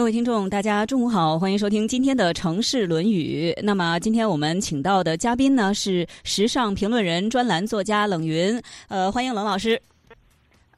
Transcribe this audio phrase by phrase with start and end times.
[0.00, 3.52] 各位听众，大家中午好，欢迎收听今天的《城市论语》。
[3.62, 8.58] 那么，今天我们请到的嘉宾呢是时尚评论人、专栏作家冷云。
[8.88, 9.78] 呃，欢迎冷老师。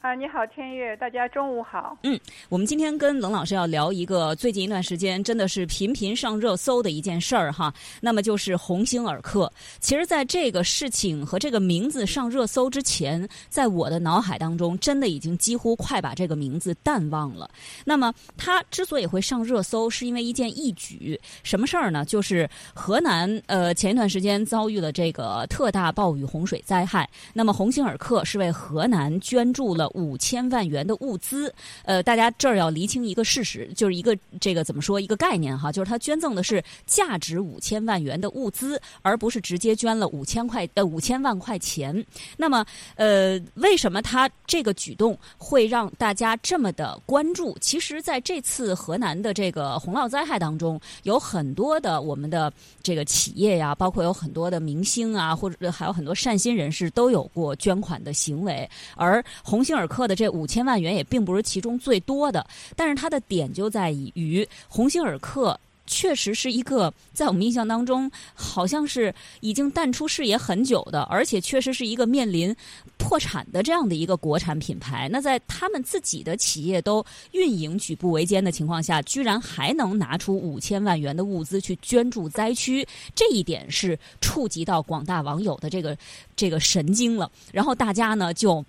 [0.03, 1.97] 啊，你好，天悦，大家中午好。
[2.03, 2.19] 嗯，
[2.49, 7.73] 我们今天跟冷老师要聊一个最近一段时间真的是频频上热搜的一件事儿哈。
[8.01, 9.51] 那么就是鸿星尔克。
[9.79, 17.49] 其实，在这个事情和这个名字上热搜之前，在我的脑海当中，真的已经几乎快把这个名字淡忘了。
[17.85, 21.17] 那么，它之所以会上热搜，是因为一件义举。
[21.45, 22.05] 什么事儿呢？
[22.05, 27.09] 就是河南呃前一段时间遭遇了这个特大暴雨洪水灾害。
[27.33, 29.92] 那么，鸿星尔克是为河南捐助了。
[29.95, 31.53] 五千万元的物资，
[31.85, 42.05] 呃，大家这儿要厘清一个事实，就是一个这个怎么说一个概念哈，就是他捐赠的是价值五千万元的物资，而不是直接捐了五千块呃五千万块钱。
[42.37, 42.65] 那么，
[42.95, 47.57] 呃，为什么他这个举动会让大家这么的关注？
[47.61, 59.73] 其实，在这次河南的这个洪涝灾害当中，有很多的我们的这个企业呀，包括有很多的明星啊，或者还有很多善心人士都有过捐款的行为，而鸿星。
[59.83, 72.55] 尔克的这五千万元也并不是其中最多的，但是它的点就在于鸿星尔克确实是一个在我们印象当中好像是已经淡出视野很久的，而且确实是一个面临
[72.97, 75.09] 破产的这样的一个国产品牌。
[75.11, 85.99] 那在他们自己的企业都运营举步维艰的情况下，居然还能拿出五千万元的物资去捐助灾区，这一点是触及到广大网友的这个
[86.37, 87.31] 这个神经了。
[87.53, 88.65] 然后大家呢就。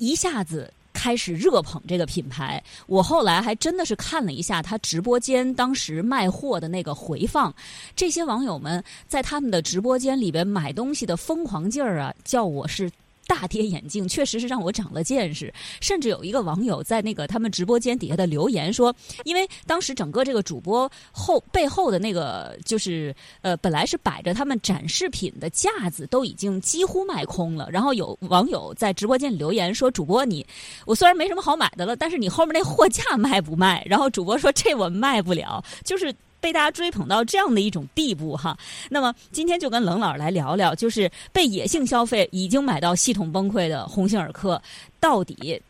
[0.00, 7.54] 一下子开始热捧这个品牌，我后来还真的是看了一下他直播间当时卖货的那个回放，
[7.94, 12.90] 这些网友们在他们的直播间里边买东西的疯狂劲儿啊，叫我是。
[13.30, 15.54] 大跌眼镜，确实是让我长了见识。
[15.80, 18.92] 甚至有一个网友在那个他们直播间底下的留言说
[19.22, 27.68] ：“因为当时整个这个主播后背后的那个就是呃，本来是摆着他们展示品的架子都已经几乎卖空了。
[27.70, 30.44] 然后有网友在直播间留言说：‘主播你，
[30.84, 38.56] 我虽然没什么好买的了，但是你后面那货架卖不卖？’然后主播说：‘这我卖不了。’就是。”被大家追捧到这样的一种地步哈，
[38.88, 44.60] 那么今天就跟冷老来聊聊，就是被野性消费已经买到系统崩溃的鸿星尔克，
[44.98, 45.62] 到底。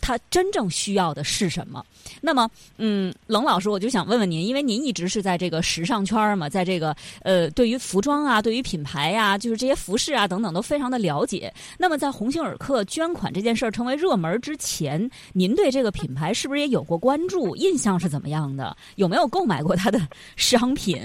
[0.00, 1.84] 他真正需要的是什么？
[2.20, 2.48] 那么，
[2.78, 11.52] 嗯，冷老师，我就想问问您，因为您一直是在这个时尚圈嘛，在这个呃，对于服装啊，对于品牌呀，就是这些服饰啊等等，都非常的了解。
[11.78, 17.54] 那么，在鸿星尔克捐款这件事儿成为热门之前，您对这个品牌是不是也有过关注？
[17.56, 18.76] 印象是怎么样的？
[18.96, 20.00] 有没有购买过他的
[20.36, 21.02] 商品？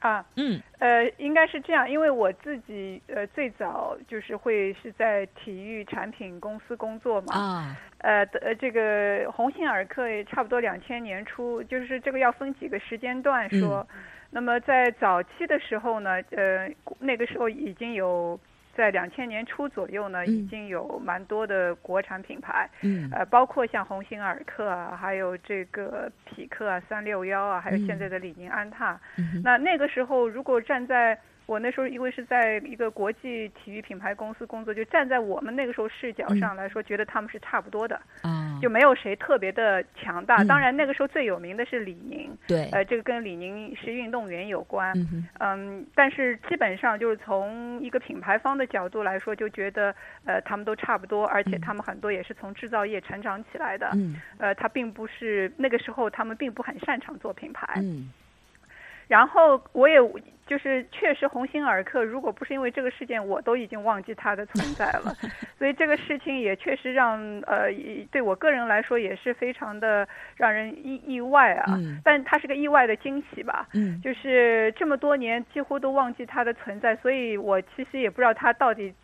[0.00, 13.86] 啊，嗯，呃，应该是这样，因为我自己呃最早就是会是在体育产品公司工作嘛，啊，呃呃，这个鸿星尔克差不多两千年初，就是这个要分几个时间段说，
[14.30, 16.68] 那么在早期的时候呢，呃，
[16.98, 18.38] 那个时候已经有。
[18.74, 22.68] 在两千年初左右呢，已经有蛮多的国产品牌，
[23.12, 28.98] 呃，包括像鸿星尔克啊，还有这个匹克啊、三六幺啊，还有现在的李宁、安踏。
[29.18, 31.18] 嗯那那个时候，如果站在
[31.50, 38.00] 我那时候因为是在一个国际体育品牌公司工作，就站在我们那个时候视角上来说，觉得他们是差不多的，
[38.62, 40.44] 就没有谁特别的强大。
[40.44, 44.94] 当然那个时候最有名的是李宁，对，呃，这个跟李宁是运动员有关，
[45.40, 49.92] 嗯，但是基本上就是从一个品牌方的角度来说，就觉得
[50.24, 54.20] 呃他们都差不多，而且他们很多也是从制造业成长起来的，嗯。
[54.38, 57.82] 呃，他并不是那个时候他们并不很擅长做品牌。
[59.10, 59.98] 然后我也
[60.46, 65.12] 就是确实鸿星尔克，如果不是因为这个事件，我都已经忘记它的存在了。
[65.58, 67.72] 所以这个事情也确实让呃
[68.12, 70.06] 对我个人来说也是非常的
[70.36, 71.76] 让人意意外啊。
[72.04, 73.66] 但它是个意外的惊喜吧。
[73.74, 74.00] 嗯。
[74.00, 78.94] 就是这么多年几乎都忘记它的存在，所以我其实也不知道它到底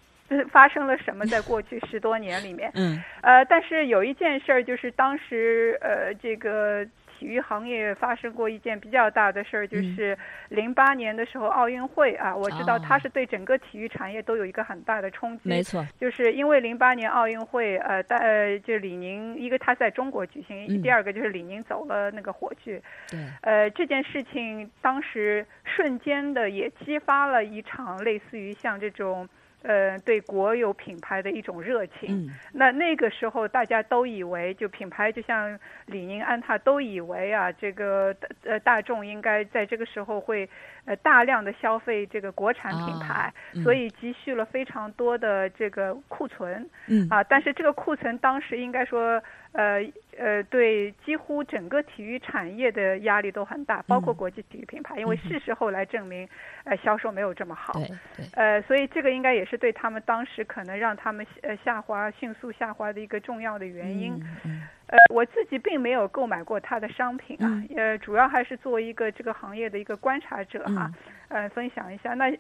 [0.50, 2.70] 发生了什么在过去十多年里面。
[2.78, 3.02] 嗯。
[3.22, 6.86] 呃，但是有一件事儿就是当时呃这个。
[7.18, 10.16] 体育行业发生过一件比较大的事儿，就是
[10.50, 15.48] 零八年的时候奥运会啊，我知道它是对整个体育产业都有一个很大的冲击。
[15.48, 22.82] 没错，就是因为零八年奥运会，呃，呃，就李宁，一个他在中国举行，第二个就是李宁走了那个火炬。
[23.10, 23.20] 对。
[23.40, 29.28] 呃，这件事情当时瞬间的也激发了一场类似于像这种。
[29.66, 32.30] 呃，对国有品牌的一种热情。
[32.52, 38.14] 那那个时候，大家都以为，就品牌就像李宁、安踏，都以为啊，这个
[38.44, 40.48] 呃大众应该在这个时候会
[40.84, 43.32] 呃大量的消费这个国产品牌，
[43.64, 46.64] 所以积蓄了非常多的这个库存。
[46.86, 49.20] 嗯啊，但是这个库存当时应该说，
[49.50, 49.82] 呃
[50.18, 56.28] 呃，对几乎整个体育产业的压力都很大，包括国际体育品牌，因为事实后来证明，
[56.64, 57.80] 呃，销售没有这么好。
[58.32, 64.12] 呃，所以这个应该也是对他们当时可能让他们呃下滑、迅速下滑的一个重要的原因。
[64.44, 64.62] 嗯。
[64.88, 70.90] 呃，我自己并没有购买过他的商品啊，呃，主要还是作为一个这个行业的一个观察者哈，
[71.28, 72.32] 呃，分享一下那。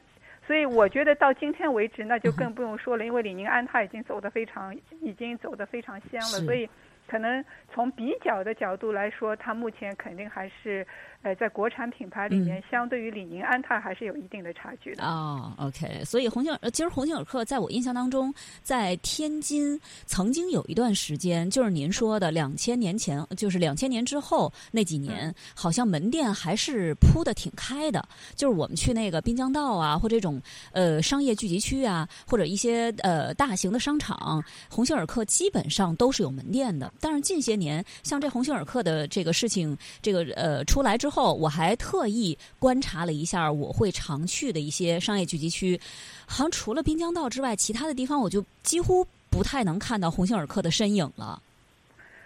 [0.46, 6.70] 所以我觉得到今天为止，那就更不用说了，因为李宁安踏已经走得非常，已经走得非常香了，所以
[7.06, 10.86] 可能从比较的角度来说，它目前肯定还是。
[11.22, 15.04] 呃，在国产品牌里面，相对于李宁、安踏还是有一定的差距的。
[15.04, 18.32] 哦，OK，所以鸿星尔，其实鸿星尔克在我印象当中，
[18.62, 28.06] 在天津曾经有一段时间，就是您说的两千年前，就是两千年之后那几年，好像门店还是铺的挺开的。
[28.34, 30.40] 就是我们去那个滨江道啊，或这种
[30.72, 36.92] 呃商业聚集区啊，或者一些呃大型的商场，鸿星尔克基本上都是有门店的。
[37.00, 41.16] 但是近些年，像这鸿星尔克的这个事情，这个呃出来之后。
[41.16, 45.80] 后，我还特意观察了一下我会常去的一些商业聚集区，
[46.26, 51.40] 好像除了滨江道之外，其他的地方我就几乎不太能看到鸿星尔克的身影了。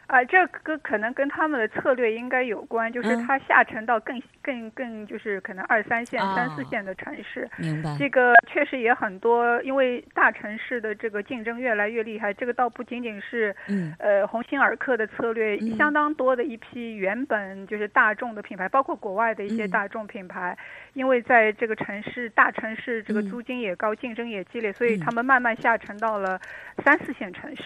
[0.08, 7.48] 啊，这个可能跟他们的策略应该有关，就是它下沉到更更更，就是可能二三线、三四线的城市。
[7.56, 7.96] 明白。
[7.96, 12.34] 这个确实也很多，因为大城市的这个竞争越来越厉害。
[12.34, 20.58] 这个倒不仅仅是，嗯呃，鸿星尔克的策略，相当多的一批原本就是大众的品牌，包括国外的一些大众品牌，
[20.94, 26.40] 因为在这个城市大城市，这个租金也高，竞争也激烈，所以他们慢慢下沉到了
[26.84, 27.62] 三四线城市。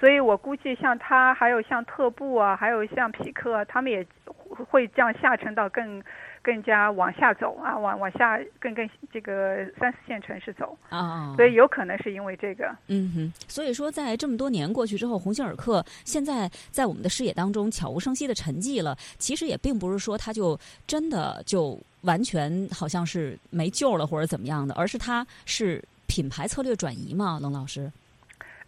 [0.00, 1.74] 所以我估计像他还有像。
[1.74, 4.06] 像特步啊，还有像匹克，他们也
[4.54, 6.02] 会这样下沉到更
[6.42, 12.74] 更加往下走啊，往往下更更这个三四线城市走啊，所以有可能是因为这个。
[12.88, 18.96] 嗯哼，所以说在这么多年过去之后，鸿星尔克现在在我们的视野当中悄无声息的沉寂了。
[19.18, 27.90] 其实也并不是说它就真的就完全好像是没救了或者怎么样的，而是它是品牌策略转移嘛，冷老师。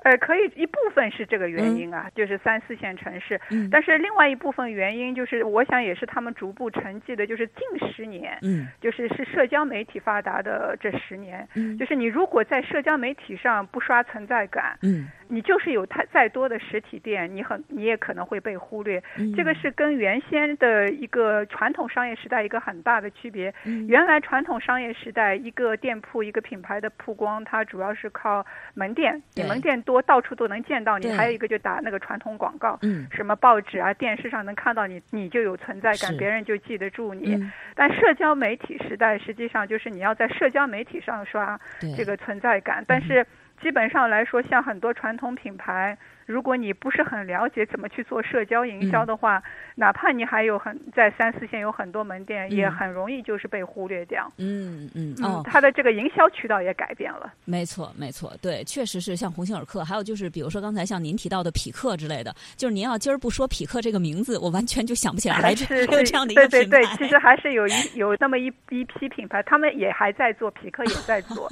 [0.06, 3.40] 呃，可以一部分是这个原因啊，就是三四线城市。
[3.50, 3.68] 嗯。
[3.72, 8.38] 但是另外一部分原因就是，我想也是他们逐步沉寂的，就是近十年。
[8.42, 8.68] 嗯。
[8.80, 11.48] 就是是社交媒体发达的这十年。
[11.56, 11.76] 嗯。
[11.76, 14.78] 就是你如果在社交媒体上不刷存在感。
[14.82, 15.08] 嗯。
[15.28, 19.02] 你就是有太再多的实体店，你很你也可能会被忽略。
[19.18, 19.34] 嗯。
[19.34, 23.52] 这个是跟原先的一个传统商业时代一个很大的区别。
[23.64, 23.86] 嗯。
[23.86, 28.44] 原来传统商业时代，一个店铺一个品牌的曝光，它主要是靠
[28.74, 30.02] 门店，你门店多。
[30.06, 32.78] 到处都能见到你，还有一个就打那个传统广告，
[33.10, 37.36] 什么报纸啊、电视上能看到你，你就有存在感，别人就记得住你。
[37.74, 41.58] 但社交媒体时代，实际上就是你要在社交媒体上刷
[41.96, 43.26] 这个存在感，但是
[43.62, 45.96] 基本上来说，像很多传统品牌。
[46.26, 49.40] 如果你不是很了解怎么去做社交营销的话，
[49.76, 54.28] 哪怕你还有很在三四线有很多门店，也很容易就是被忽略掉。
[54.36, 57.32] 嗯嗯哦，它的这个营销渠道也改变了。
[57.44, 66.58] 没错没错，对，确实是像鸿星尔克，还有就是比如说刚才像您提到的匹克之类的，就是您要今儿不说匹克这个名字，我完全就想不起来是有 这样的一个品牌。
[66.58, 71.48] 对对对，其实还是有一有那么一一批品牌，他们也还在做，匹克也在做。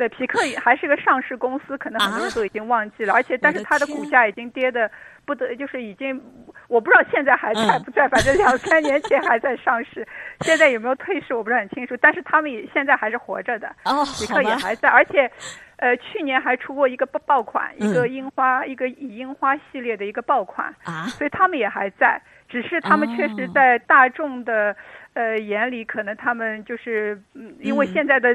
[0.00, 4.90] 对，匹克还是个上市公司，可能很多人都已经忘记了，而且但是它的股价已经跌的
[5.26, 6.18] 不得，就是已经
[6.68, 10.08] 我不知道现在还在不在，反正两三年前还在上市，
[10.40, 13.68] 现在有没有退市我不是很清楚，但是他们也现在还是活着的，
[14.18, 15.30] 匹克也还在，而且
[15.80, 24.76] 呃去年还出过一个爆爆款，一个樱花一个以樱花系列的一个爆款啊，所以他们也还在，只是他们确实在大众的。
[25.12, 28.28] 呃，眼里可能他们就是，嗯，因为现在的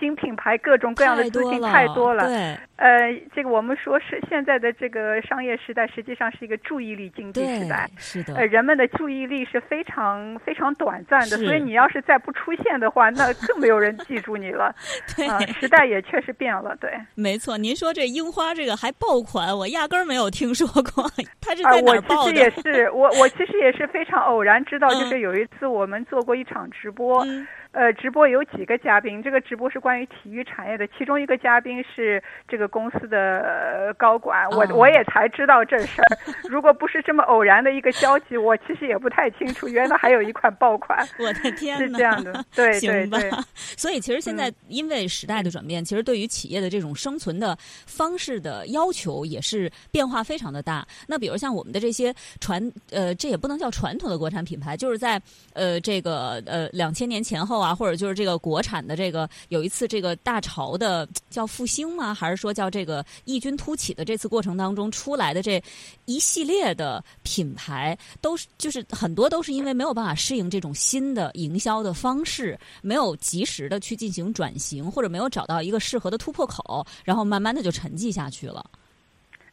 [0.00, 14.74] 新品牌各种各样的资金太多了，对，呃，这个我们说是现在的这个商业时代，实际上是一个注意力经济时代，是的，呃，人们的注意力是非常非常短暂的，所以你要是再不出现的话，那更没有人记住你了，
[15.14, 21.04] 对，时代也确实变了，对，没错，您说这樱花这个还爆款，我压根儿没有听说过，
[21.42, 22.32] 它是在哪爆的？
[22.32, 26.22] 我其实也是，我我其实也是非常偶然知道， 就是有一次我们做。
[26.22, 27.26] 过一场直播。
[27.72, 36.18] 呃，直播有几个嘉宾，这个直播是关于体育产业的，其中一个嘉宾是这个公司的高管，我我也才知道这事儿。
[36.50, 40.98] 如果不是这么偶然的一个消息，我其实也不太清楚，原来还有一款爆款。
[41.18, 43.30] 我的天是这样的，对 对对。
[43.54, 50.86] 所以其实现在因为时代的转变，其实对于企业的这种生存的方式的要求也是变化非常的大。
[51.08, 55.18] 那比如像我们的这些传呃，这也不能叫传统的国产品牌，就是在
[55.54, 56.02] 呃这。
[56.02, 62.12] 个呃两千年前后啊，或者就是这个国产的这个有一次这个大潮的叫复兴吗？
[62.12, 65.62] 还是说叫这个异军突起的这次过程当中出来的这
[66.06, 78.64] 一系列的品牌，都是就是很多都是因为没有办法适应这种新的营销的方式，没有及时的去进行转型，或者没有找到一个适合的突破口，然后慢慢的就沉寂下去了。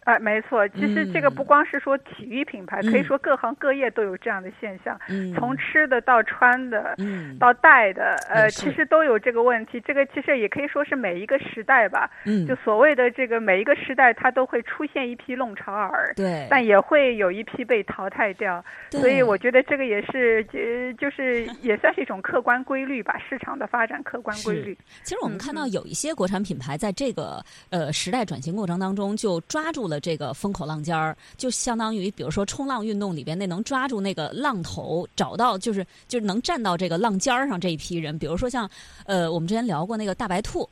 [0.10, 9.80] 啊，没错，其实这个不光是说体育品牌，可以说各行各业都有这样的现象，嗯从吃的到穿的，嗯到戴的，呃，其实都有这个问题。
[9.82, 18.66] 这个其实也可以说是每一个时代吧，嗯就所谓的这个每一个时代，它都会出现一批弄潮儿，对，但也会有一批被淘汰掉。
[18.90, 24.76] 所以我觉得这个也是，呃，就是也算是一种客观规律吧，市场的发展客观规律。
[25.04, 29.99] 其实我们看到有一些国产品牌在这个呃时代转型过程当中，就抓住了。
[30.00, 38.18] 这个风口浪尖儿，就相当于比如说冲浪运动里边那能抓住那个浪头，找到就是就是能站到这个浪尖儿上这一批人。
[38.18, 38.70] 比如说像
[39.06, 40.68] 呃，我们之前聊过那个大白兔，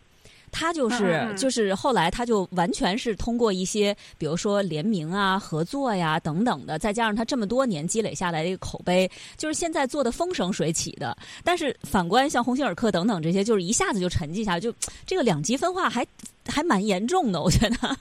[0.52, 11.16] 他就是就是后来他就完全是通过一些比如说联名啊、合作呀等等的，再加上他这么多年积累下来的一个口碑，就是现在做的风生水起的。
[11.44, 14.74] 但是反观像鸿星尔克等等这些，就是一下子就沉寂下来，就
[15.06, 16.06] 这个两极分化还
[16.46, 17.98] 还蛮严重的，我觉得。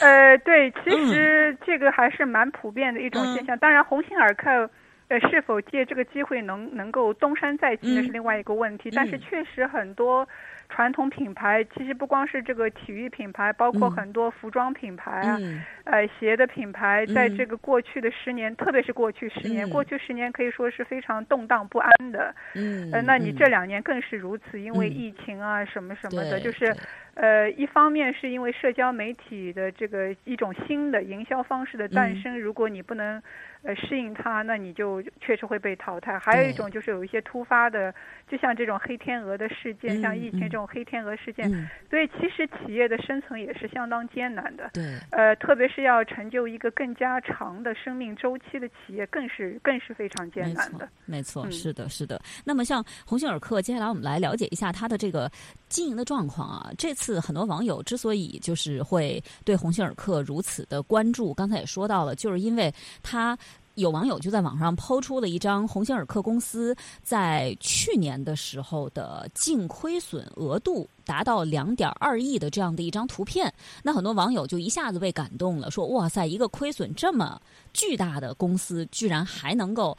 [0.00, 3.56] 呃，对，其实这个还是蛮普遍的一种现象。
[3.58, 4.68] 当然，鸿星尔克
[5.08, 8.90] 呃是否借这个机会能能够东山再起，那是另外一个问题。
[8.90, 10.26] 但是确实很多
[10.68, 15.38] 传统品牌，其实不光是这个体育品牌，包括很多服装品牌啊，
[15.84, 22.34] 呃鞋的品牌，在这个过去的十年，特别是过去十年，过去十年可以说是非常动荡不安的。
[22.54, 26.74] 嗯，呃，那你这两年更是如此，因为疫情啊什么什么的，就是。
[27.16, 33.22] 呃，一方面是因为社交媒体的这个一种新的营销方式的诞生，如果你不能
[33.62, 36.18] 呃适应它，那你就确实会被淘汰。
[36.18, 37.94] 还有一种就是有一些突发的，
[38.28, 41.48] 就像这种黑天鹅的事件，像疫情这种黑天鹅事件，
[41.88, 44.68] 所以其实企业的生存也是相当艰难的。
[44.74, 50.88] 对，呃，特别是要成就一个更加长的生命周期的企业，更是更是非常艰难的。
[51.06, 52.20] 没错，是的，是的。
[52.44, 55.30] 那么像鸿星尔克，接下来我们来了解一下它的这个
[55.68, 56.72] 经营的状况啊。
[56.76, 57.04] 这次。
[57.04, 63.36] 次很多网友之所以就是会对鸿星尔克如此的关注，刚才也说到了，就是因为他
[63.74, 73.52] 有网友就在网上抛出了一张鸿星尔克公司在去年的时候的净亏损额度达到两点二亿的这样的一张图片，
[73.82, 77.40] 那很多网友就一下子被感动了，说哇塞，一个亏损这么
[77.72, 79.96] 巨大的公司，居然还能够。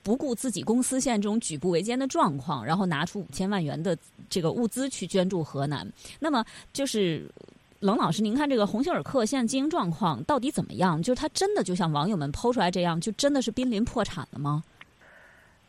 [0.00, 3.94] 不顾自己公司现在这种举步维艰的状况，然后拿出五千万元的
[4.30, 5.86] 这个物资去捐助河南。
[6.18, 6.42] 那么，
[6.72, 7.30] 就是
[7.80, 11.00] 冷老师，您看这个鸿星尔克现在经营状况到底怎么样？
[11.00, 14.64] 就是它真的就像网友们抛出来这样，就真的是濒临破产了吗？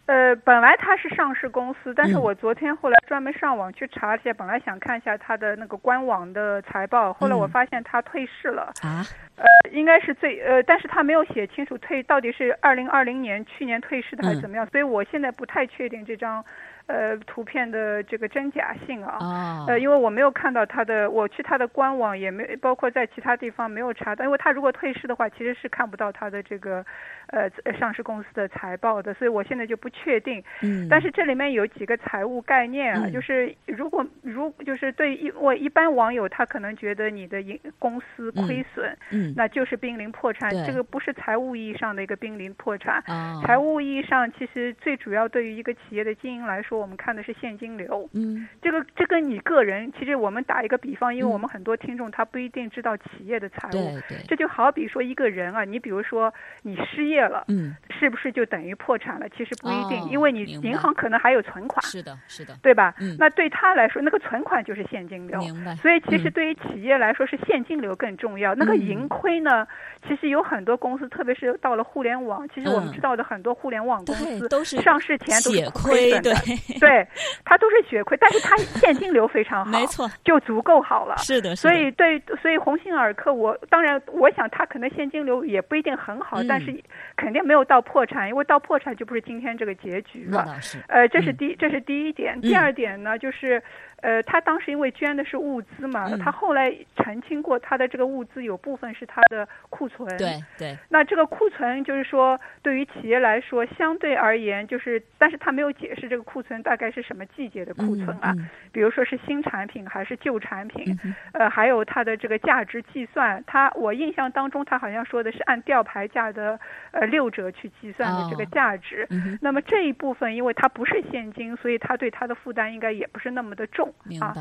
[0.07, 8.73] 呃，本来它是上市公司，但是我昨天后来专门上网去查一下，本来想看一下它的那个官网的财报，后来我发现它退市了。
[8.81, 9.05] 啊？
[9.35, 16.43] 呃，应该是最呃，但是他没有写清楚退到底是二零二零年去年退市的还是怎么样，所以我现在不太确定这张。
[16.89, 26.83] 呃，图片的这个真假性啊，呃，因为我没有看到他的，我去他的官网也没，包括在其他地方没有查到，因为他如果退市的话，其实是看不到他的这个
[27.27, 30.43] 呃上市公司的财报的，所以我现在就不确定。
[30.63, 43.03] 嗯，但是这里面有几个财务概念啊，就是如果如就是对一我一般网友他可能觉得你的营公司亏损，嗯，那就是濒临破产，这个不是财务意义上的一个濒临破产，
[43.45, 46.78] 财务意义上其实最主要对于一个企业的经营来说。
[46.79, 59.27] 我们看的是现金流，嗯，这个这跟你个人，其实我们打一个比方，因为我们很多听众他不一定知道企业的财务，对对，这就好比说一个人啊，你比如说你失业了，嗯，是不是就等于破产了？
[59.29, 62.95] 其实不一定，因为你银行可能还有存款，是的，是的，对吧？
[63.17, 65.75] 那对他来说，那个存款就是现金流，明白。
[65.75, 68.55] 所以其实对于企业来说，是现金流更重要。
[68.55, 69.67] 那个盈亏呢，
[70.07, 76.33] 其实有很多公司，特别是到了互联网，其实我们知道的很多互联网公司都是上市前都是亏损的。
[76.79, 77.07] 对，
[77.45, 81.15] 它都是血亏，但是它现金流非常好，没错，就足够好了。
[81.17, 86.73] 是的，所以对，所以鸿星尔克，我当然我想它可能现金流也不一定很好，但是
[87.15, 90.59] 肯定没有到破产，因为到破产就不是今天这个结局了。
[90.61, 93.61] 是，呃，这是第这是第一点，第二点呢就是。
[94.01, 100.07] 呃，他当时因为捐的是物资嘛，他后来澄清过，他的这个物资有部分是他的库存。
[100.17, 100.77] 对对。
[100.87, 108.33] 那这个库存就是说，对于企业来说，相对而言就是，但是他没有解释这个库存存大概是什么季节的库存啊？
[108.71, 110.97] 比如说是新产品还是旧产品？
[111.33, 116.59] 呃，还有它的这个价值计算，它我印象当中，它好像说的是按吊牌价的
[116.91, 119.07] 呃六折去计算的这个价值。
[119.41, 124.35] 那么这一部分，因为它不是现金，所以它对它的负担应该也不是那么的重啊。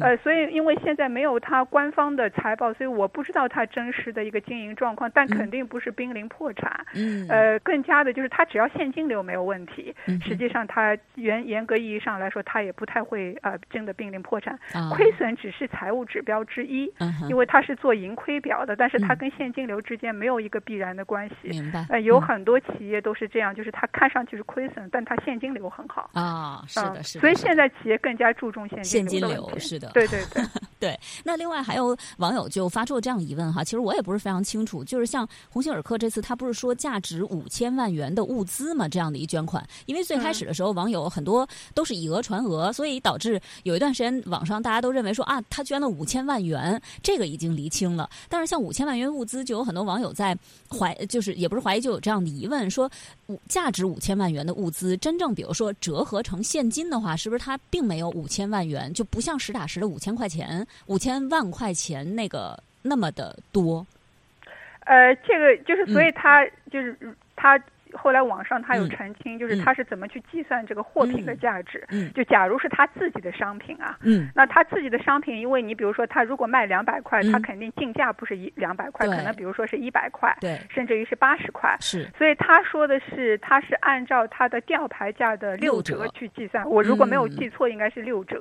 [0.00, 6.84] 呃，所以因为现在没有它官方的财报，所以我不知道它真实的一个经营状况，但肯定不是濒临破产。
[6.94, 7.26] 嗯。
[7.28, 14.58] 呃，更加的就是它只要现金流没有问题，实际上它严严格意义上来说，它也不太会呃真的濒临破产。
[14.90, 16.92] 亏损只是财务指标之一，
[17.28, 21.48] 因为它是做盈亏表的，但是它跟现金流之间没有一个必然的关系。
[21.48, 21.86] 明白。
[21.88, 26.10] 呃，有很多企业都是这样，就是它看上去是亏损，但它现金流很好。
[26.14, 27.20] 啊，是的，是的。
[27.20, 29.10] 所以现在企业更加注重现金流。
[29.10, 29.90] 现金流是的。
[29.94, 30.42] 对对对
[30.80, 30.98] 对。
[31.24, 41.43] 那另外还有网友就发出了这样疑问哈，其实我也不是非常清楚，就是像鸿星尔克这次他不是说价值五千万元的物资嘛，这样的一捐款，因为最开始的时候网友很多
[41.74, 48.08] 都是以讹传讹，所以导致有一段时间网上大家都认为说啊，他捐了五千万元，这个已经厘清了。
[48.28, 50.36] 但是像五千万元物资，就有很多网友在
[50.70, 52.90] 怀，就是也不是怀疑，就有这样的疑问，说
[53.26, 63.86] 五价值五千万元的物资，真正比如说折合成现金的话，是不是它并没有五千万元，就不像实打实的五千块钱、五千万块钱那个那么的多？
[64.80, 66.96] 呃，这个就是，所以他就是
[67.36, 67.60] 他。
[67.96, 71.84] 后来网上他有澄清，就是他是怎么去计算这个货品的价值。
[71.90, 81.76] 嗯，就假如是他自己的商品啊，嗯，那他自己的商品，因为你比如说他如果卖两百块，他肯定进价不是一两百块，可能比如说是一百块，对，甚至于是八十块。
[81.80, 86.68] 是，所以他说的是他是按照他的吊牌价的六折去计算。
[86.68, 88.38] 我如果没有记错，应该是六折。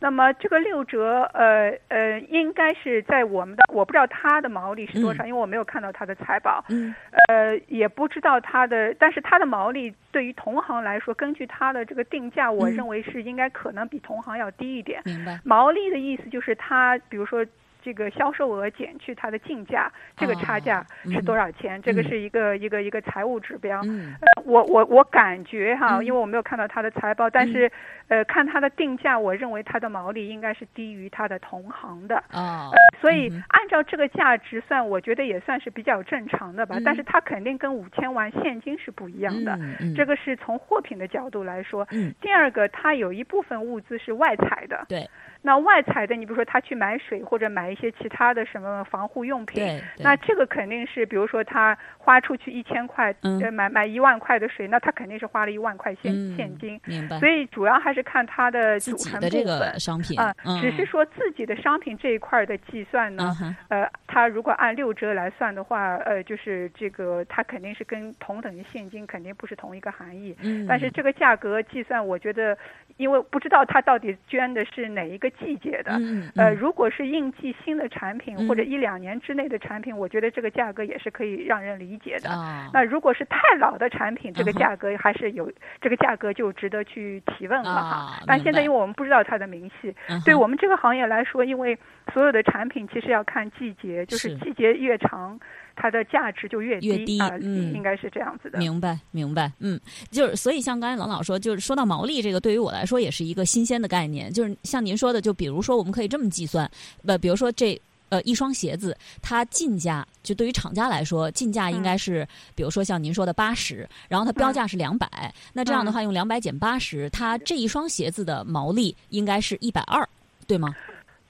[0.00, 6.64] 那么这个六折，呃呃，应该是在我们的我不知道他的毛利是多少，因为我没有看到他的财报。
[6.68, 6.94] 嗯，
[7.28, 8.87] 呃，也不知道他的。
[8.98, 15.02] 但是它的毛利对于同行来说，根据它的这个定价，我认为是应该可能比同行要低一点。
[15.04, 15.40] 明白。
[15.44, 17.44] 毛利的意思就是它，比如说。
[17.88, 21.80] 这个销售额减去它的进价，这个差价是多少钱？
[21.80, 23.80] 这个是一个一个一个财务指标。
[23.80, 27.72] 呃，我我我感觉哈，因为我没有看到它的财报，但是
[28.08, 32.22] 呃，看它的定价，我认为它的毛利应该是低于它的同行的。
[32.30, 32.68] 啊，
[33.00, 36.76] 所以按照这个价值算，我觉得也算是比较正常的吧。
[36.84, 39.58] 但是它肯定跟五千万现金是不一样的。
[39.96, 41.88] 这个是从货品的角度来说。
[42.20, 44.84] 第二个，它有一部分物资是外采的。
[44.90, 45.08] 对。
[45.42, 56.80] 那外采的，你比如说他去买水或者买一些其他的什么防护用品，那这个肯定是，比如说他花出去一千块，呃，买买一万块的水，那他肯定是花了一万块现现金。
[56.84, 57.18] 明白。
[57.20, 63.32] 所以主要还是看他的组成部分商品啊，只是说自己的商品这一块的计算呢，
[63.68, 70.36] 呃，他如果按六折来算的话，呃，就是这个他肯定是跟同等于现金肯定不是同一个含义。
[70.42, 70.66] 嗯。
[70.68, 72.58] 但是这个价格计算，我觉得。
[72.96, 76.00] 因为不知道他到底捐的是哪一个季节的，
[76.36, 82.30] 呃，如果是应季新的产品或者一两年之内的产品，我觉得这个价格也是可以让人理解的。
[82.72, 88.22] 那如果是太老的产品，这个价格还是有这个价格就值得去提问了哈。
[88.26, 91.78] 但现在因为我们不知道它的明细，对我们这个行业来说，因为
[92.14, 94.38] 所有的产品其实要看季节，就是。
[94.38, 95.38] 季节越长。
[95.80, 98.58] 它的价值就越低啊，嗯，应该是这样子的。
[98.58, 104.32] 明白，明白，嗯，就是所以像刚才郎老说，就是说到毛利这个，对于我来说也是一个新鲜的概念。
[104.32, 106.68] 就是像您说的，就比如说我们可以这么计算，
[107.06, 120.06] 呃，比如说这呃一双鞋子，它进价就对于厂家来说，进价应该是，比如说像您说的八十，然后它标价是两百，那这样的话用两百减八十，它这一双鞋子的毛利应该是一百二，
[120.46, 120.74] 对吗？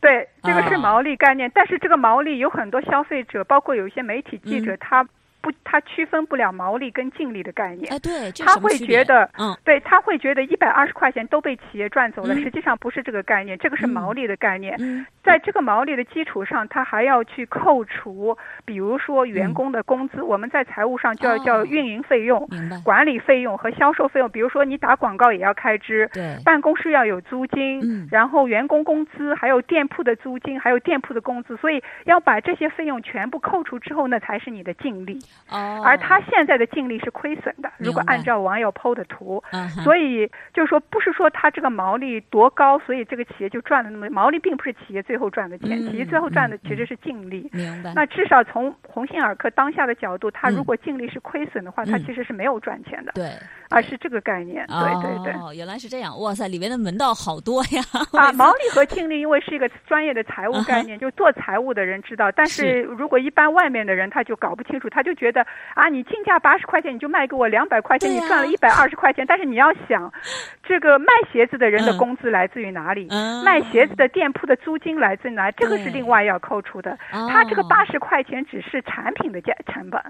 [0.01, 5.07] 对，这个是毛利概念，但是这个毛利有很多消费者，包括有一些媒体记者，他。
[5.49, 7.91] 不，他区分不了毛利跟净利的概念。
[7.91, 14.77] 哎，对，他会觉得，嗯，对他会觉得一百二十块钱都被企业赚走了，实际上不是这个概念，这个是毛利的概念。
[14.79, 22.47] 嗯，在这个毛利的基础上，他还要去扣除，比如说员工的工资，我们在财务上就要叫运营费用、
[22.85, 24.29] 管理费用和销售费用。
[24.31, 35.19] 比如说你打广告也要开支，对，办公室要有租金，然后员工工资，还有店铺的租金，还有店铺的工资，所以要把这些费用全部扣除之后，那才是你的净利。
[35.51, 37.71] 哦，而他现在的净利是亏损的。
[37.79, 39.43] 如果按照网友 PO 的图，
[39.85, 47.49] 所以就是说，不是说他这个毛利多高，所以这个企业就赚了那么毛利，并不是企业最后赚的钱，企业最后赚的其实是净利。
[47.53, 47.93] 明白。
[47.95, 53.13] 那至少从鸿星尔克当下的角度，他如果净利是亏损的话，他其实是没有赚钱的。
[53.15, 53.31] 对。
[53.69, 57.83] 啊，是这个概念，对对对，哦，原来是这样，哇塞，里面的门道好多呀！
[58.19, 70.11] 啊，毛利和净利因为是一个专业的财务概念，就做财务的人知道，但是如果一般外面的人他就搞不清楚，他就觉得啊，你进价八十块钱，你就卖给我两百块钱，你赚了一百二十块钱，但是你要想，
[70.63, 73.09] 这个卖鞋子的人的工资来自于哪里？
[73.45, 75.55] 卖鞋子的店铺的租金来自于哪里？
[75.59, 80.01] 这个是另外要扣除的，他这个八十块钱只是产品的价成本。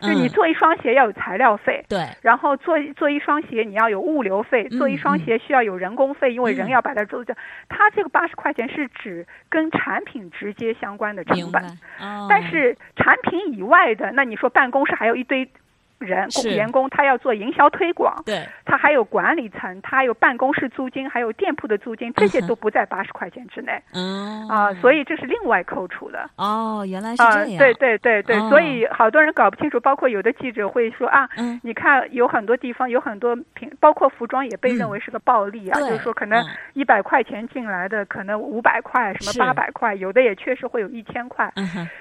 [0.00, 7.36] 就你做一双鞋要有材料费，对，然后做做一双鞋你要有物流费，做一双鞋需要有人工费，因为人要把它做掉，
[7.68, 11.62] 它这个八十块钱是指跟产品直接相关的成本，
[12.28, 15.48] 但是产品以外的，那你说办公室还有一堆。
[16.00, 23.80] 人工员工他要做营销推广，对，他还有管理层，他还有办公室租金，还有店铺的租金，这些都不在八十块钱之内。
[23.92, 26.30] 嗯啊，所以这是另外扣除的。
[26.36, 27.58] 哦，原来是这样。
[27.58, 31.28] 对对对对，所以好多人搞不清楚，包括有的记者会说啊，
[31.62, 41.52] 你看有很多地方有很多品，包括服装也被认为是个暴利啊，就是说可能一百块钱进来的，可能五百块，什么八百块，有的也确实会有一千块。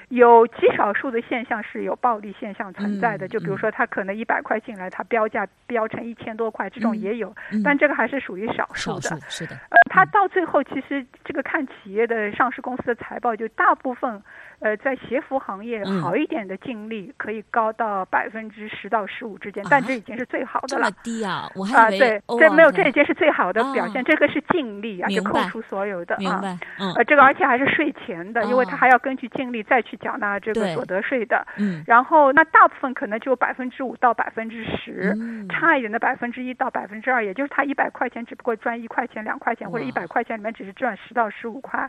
[0.08, 3.86] 有极少数的现象是有暴利现象存在的，就比如说他。
[3.90, 9.20] 可能一百块进来，它标价标成一千多块，这种也有，但这个还是属于少数的。
[9.28, 14.22] 是的，呃，它到最后其实这个看企业的上市公司的财报，就大部分。
[14.62, 20.84] 呃，在鞋服行业好一点的净利可以高到百分之十到十五之间，但这已经是最好的了。
[20.84, 21.50] 这么低啊？
[21.56, 24.04] 我还以为对，这没有，这已经是最好的表现。
[24.04, 26.60] 这个是净利啊，就扣除所有的啊。
[26.96, 31.46] 呃，这个而且还是税前的，因为它还要根据净利再去缴纳这个所得税的。
[31.58, 31.84] 嗯。
[31.88, 35.16] 然后那大部分可能就百分之五到百分之十，
[35.50, 41.88] 差一点的百分之一到百分之二，也就是他一百块钱只不过赚一块钱、两块钱，或者一百块钱里面只是赚十到十五块。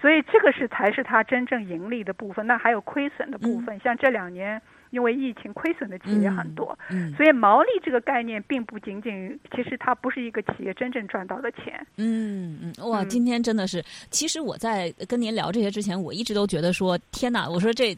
[0.00, 2.46] 所以这个是才是他真正盈利的部分。
[2.46, 2.82] 那还有。
[2.86, 6.78] 亏损的部分，像这两年因为疫情亏损的企业很多，
[7.16, 11.84] 所以毛利这个概念并不仅仅，其实它不是一个企业真正赚到的钱。
[11.96, 17.96] 嗯嗯，哇，今天真的是，其实我在跟您聊这些之前，我一直都觉得说，天哪，我说这，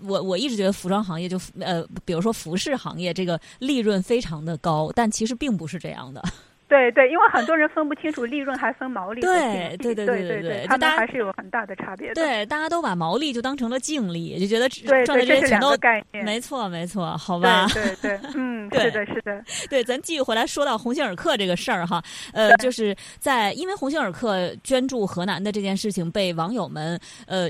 [0.00, 6.22] 我我一直觉得服装行业就呃，比如说服饰行业这个利润非常的高，但其实并不是这样的。
[6.70, 9.20] 对对，因为很多人分不清楚利润还分毛利。
[9.20, 12.14] 对对对对对对，他们还是有很大的差别的。
[12.14, 14.68] 对，大家都把毛利就当成了净利，就觉得
[15.04, 16.24] 赚的这些钱都概念。
[16.24, 17.66] 没错没错，好吧。
[17.74, 19.44] 对对，嗯， 是的是的。
[19.68, 22.00] 对，咱继续回来说到鸿星尔克这个事儿哈，
[22.32, 27.48] 呃，就是在因为鸿星尔克捐助河南的这件事情被网友们呃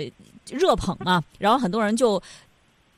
[0.50, 2.20] 热捧嘛，然后很多人就。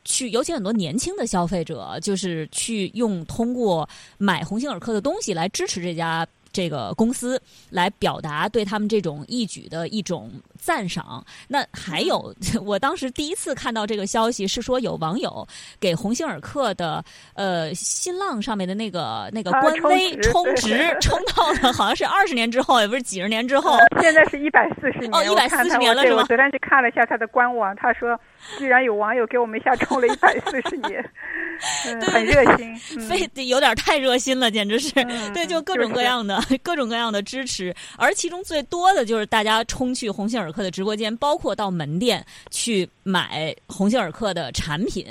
[0.05, 3.89] 去，尤其很多年轻的消费者，就是去用通过
[4.19, 6.27] 买鸿星尔克的东西来支持这家。
[6.55, 10.31] 这个公司来表达对他们这种义举的一种
[10.63, 11.25] 赞赏。
[11.49, 12.33] 那还有，
[12.65, 15.47] 我当时第一次看到这个消息是说，有网友
[15.81, 23.77] 给鸿星尔克的呃新浪上面的那个那个官微充值， 充到了好像是二十年之后，也不是几十年之后。
[24.01, 26.23] 现在是一百四十年哦，一百四十年了是吗？
[26.23, 28.19] 我昨天去看了一下他的官网，他说
[28.57, 31.05] 居然有网友给我们一下充了一百四十年，
[32.13, 32.77] 很热心，
[33.09, 34.93] 非有点太热心了，简直是
[35.35, 36.41] 对，就各种各样的。
[36.63, 45.07] 各种各样的支持，而其中最多的就是大家冲去鸿星尔克的直播间，包括到门店去买鸿星尔克的产品。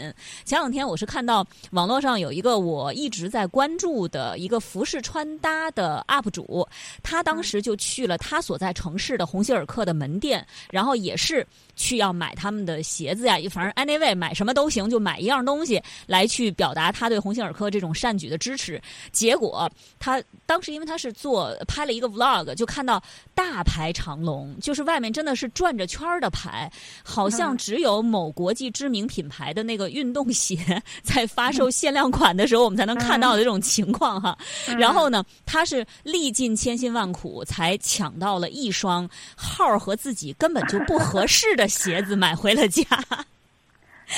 [0.46, 6.68] 前两天我是看到网络上有一个我一直在关注的一个服饰穿搭的 UP 主，
[7.02, 11.46] 他当时就去了他所在城市的鸿星尔克的门店，然后也是
[11.82, 18.82] 去要买他们的鞋子呀，反正 anyway 买什么都行，就买一样东西来去表达他对鸿星尔克这种善举的支持。
[19.12, 21.12] 结果他当时因为他是。
[21.22, 23.00] 做拍了一个 vlog，就看到
[23.36, 26.72] 大排长龙，就是外面真的是转着圈的排，
[27.04, 30.58] 好像只有某国际知名品牌的那个运动鞋
[31.04, 34.36] 在发售限量款的时候，我们才能看到的这种情况哈。
[34.80, 42.84] 然后呢，他是历尽千辛万苦才抢到了一双号和自己根本就不合适的鞋子，买回了家。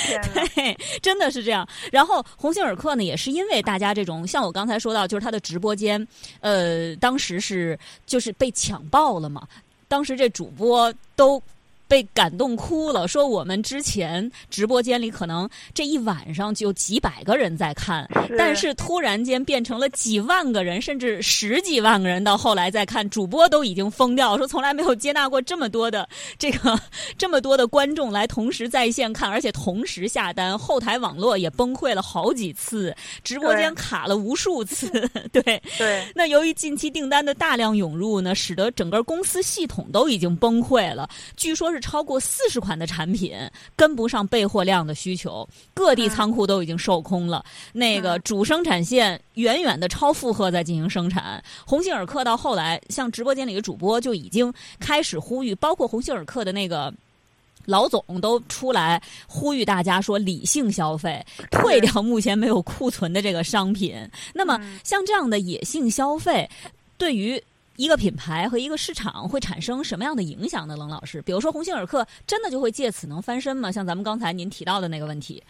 [0.55, 1.65] 对，真的是这样。
[1.91, 6.05] 然后鸿星尔克呢，也是因为大家这种，像我刚才说到，就是他的直播间，
[6.41, 9.47] 呃，当时是就是被抢爆了嘛，
[9.87, 11.41] 当时这主播都。
[11.87, 22.23] 被感动哭了，说我们之前直播间里可能这一晚上就几百个人在看，但是突然间变成了几万个人，甚至十几万个人。
[22.23, 26.07] 到后来再看，主播都已经疯掉，说从来没有接纳过这么多的
[26.39, 26.79] 这个
[27.15, 34.89] 这么多的观众来同时在线看，而且同时下单，后台网络也崩溃了好几次，直播间卡了无数次。
[35.31, 41.82] 对对，那由于近期订单的大量涌入呢，使得整个公司系统都已经崩溃了，据说是。
[41.83, 43.35] 超过四十款的产品
[43.75, 47.43] 跟不上备货量的需求，各地仓库都已经售空了。
[47.73, 51.43] 那个主生产线远远的超负荷在进行生产。
[51.65, 56.93] 鸿星尔克到后来，像直播间里的主播就已经开始呼吁，包括鸿星尔克的那个。
[57.65, 63.95] 老总都出来呼吁大家说理性消费，退掉目前没有库存的这个商品。
[64.33, 66.49] 那么像这样的野性消费，
[66.97, 67.41] 对于
[67.75, 70.75] 一个品牌和一个市场会产生什么样的影响呢？
[70.77, 73.71] 冷老师，比如说鸿星尔克真的就会借此能翻身吗？
[73.71, 75.43] 像咱们刚才您提到的那个问题。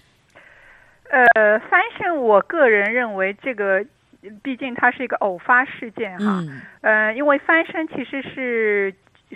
[1.10, 3.86] 呃，翻身，我个人认为这个
[4.42, 6.44] 毕竟它是一个偶发事件哈。
[6.82, 8.94] 呃，因为翻身其实是。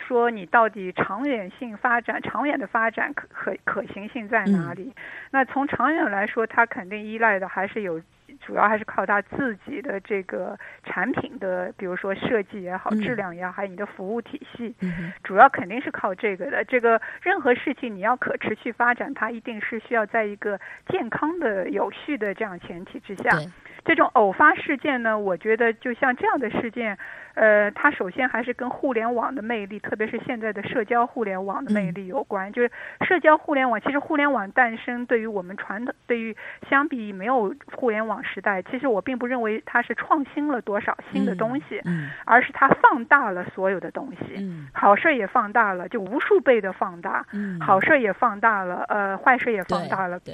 [0.08, 4.94] 说你到底长远性发展、长远的发展可可可行性在哪里？
[5.32, 8.00] 那从长远来说，它肯定依赖的还是有，
[8.48, 14.74] 主要还是靠他自己的这个产品的，比如说设计也好、质量也好，还有你的服务体系，
[15.22, 16.64] 主要肯定是靠这个的。
[16.64, 20.58] 这个任何事情你要可持续发展，它一定是需要在一个
[20.88, 23.38] 健康的、有序的这样前提之下。
[23.86, 26.98] 这种偶发事件呢，我觉得就像这样的事件。
[27.36, 32.52] 呃，它首先还是跟互联网的魅力，特别是现在的社交互联网的魅力有关。
[32.52, 36.36] 就是社交互联网，其实互联网诞生对于我们传统，对于
[36.68, 41.80] 相比没有互联网时代，其实我并不认为它是创新了多少新的东西，
[42.26, 44.34] 而是它放大了所有的东西，
[44.74, 47.24] 好事也放大了，就无数倍的放大，
[47.62, 50.20] 好事也放大了，呃，坏事也放大了。
[50.22, 50.34] 对。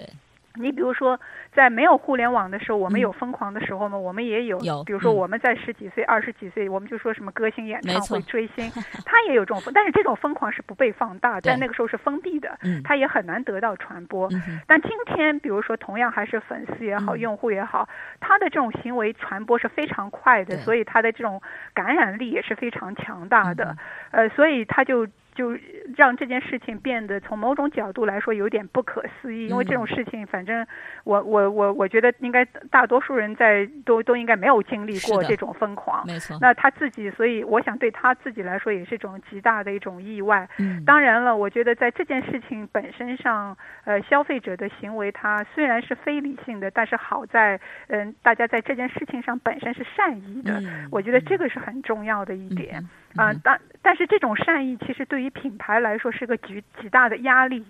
[0.59, 1.19] 你比如说，
[1.51, 3.97] 在没有互联网的时候，我们有疯狂的时候吗？
[3.97, 4.59] 我们也有。
[4.59, 4.83] 有。
[4.83, 8.69] 比如说，我们在十几岁、二十几岁，我们就说什么歌星演唱会、追星，
[9.03, 14.29] 他也有这种疯，但是这种疯狂是不被放大，在那个时候是封闭的，他也很难得到传播。
[14.67, 17.89] 但今天，比如说，同样还是粉丝也好，用户也好，
[18.19, 21.41] 他的这种行为传播是非常快的，所以他的这种
[21.73, 23.75] 感染力也是非常强大的。
[24.11, 25.07] 呃，所以他就。
[25.33, 25.57] 就
[25.95, 30.65] 让这件事情变得从某种角度来说有点不可思议，因为这种事情，反正
[31.03, 36.05] 我我我我觉得应该大多数人在都都应该没有经历过这种疯狂。
[36.05, 36.37] 没错。
[36.39, 40.47] 那他自己，所以我想对他自己来说也是一种极大的一种意外。
[40.59, 40.83] 嗯。
[40.85, 50.59] 当然了，我觉得在这件事情本身上，呃，消费者的行为他虽然是非理性的，但是好在嗯，大家在这件事情上本身是善意的。
[50.61, 50.87] 嗯。
[50.91, 52.87] 我觉得这个是很重要的一点。
[53.15, 57.63] 啊，但但是这种善意其实对于品牌来说是个极极大的压力，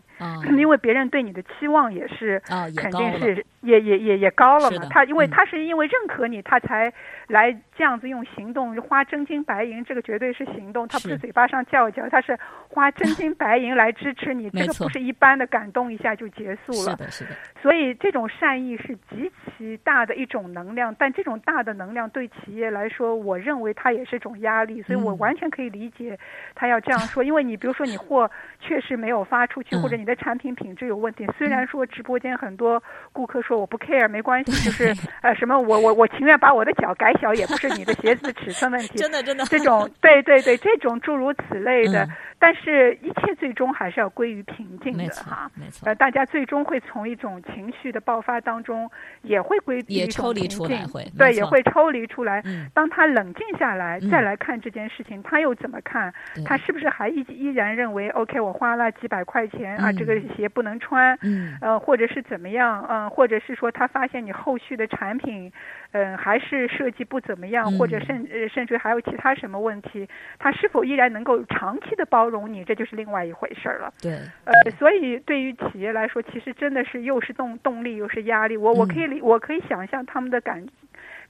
[0.58, 2.42] 因为别人对你的期望也是
[2.78, 4.86] 肯定是也也也也高了嘛。
[4.90, 6.94] 他因为他是因为认可你，他才
[7.28, 16.92] 来这样子用行动花真金白银，这个绝对是行动，他不是嘴巴上叫一叫，他是花真金白银来支持你，这个不是一般的感动一下就结束了。
[16.92, 17.32] 是的，是的。
[17.62, 25.34] 所以这种善意是极其大的一种能量，但这种大的能量对企业来说，我认为它也是一种压力，所以我完。
[25.34, 26.16] 完全可以理解，
[26.54, 31.26] 他要这样说， 因为你比如说你货确实没有发出去，或者你的产品品质有问题。
[31.40, 32.82] 虽然说直播间很多
[33.12, 38.98] 顾客说我不 care，没关系，就是 呃什么我我我情愿把我的脚改小，也不是你的鞋子尺寸问题。
[39.00, 42.08] 真的真的，这种对对对，这种诸如此类的。
[42.44, 45.50] 但是，一切最终还是要归于平静的哈。
[45.56, 52.44] 没错，呃，大家最终会从一种情绪的爆发当中，也会归于也抽离出来，会对，也会抽离出来。
[52.74, 56.14] 当他冷静下来，再来看这件事情，他又怎么看？
[56.46, 61.18] 他是不是还依依然认为，OK，我花了几百块钱啊，这个鞋不能穿？
[61.22, 62.86] 嗯，呃，或者是怎么样？
[62.90, 65.50] 嗯，或者是说他发现你后续的产品。
[65.96, 73.94] 嗯，还是设计不怎么样，或者甚呃甚至还有其他什么问题，他是否依然能够长期的包容你，这就是另外一回事了。
[74.02, 74.12] 对，
[74.44, 78.58] 呃，所以对于企业来说，其实真的是又是动动力又是压力。
[78.58, 80.66] 我我可以理，我可以想象他们的感。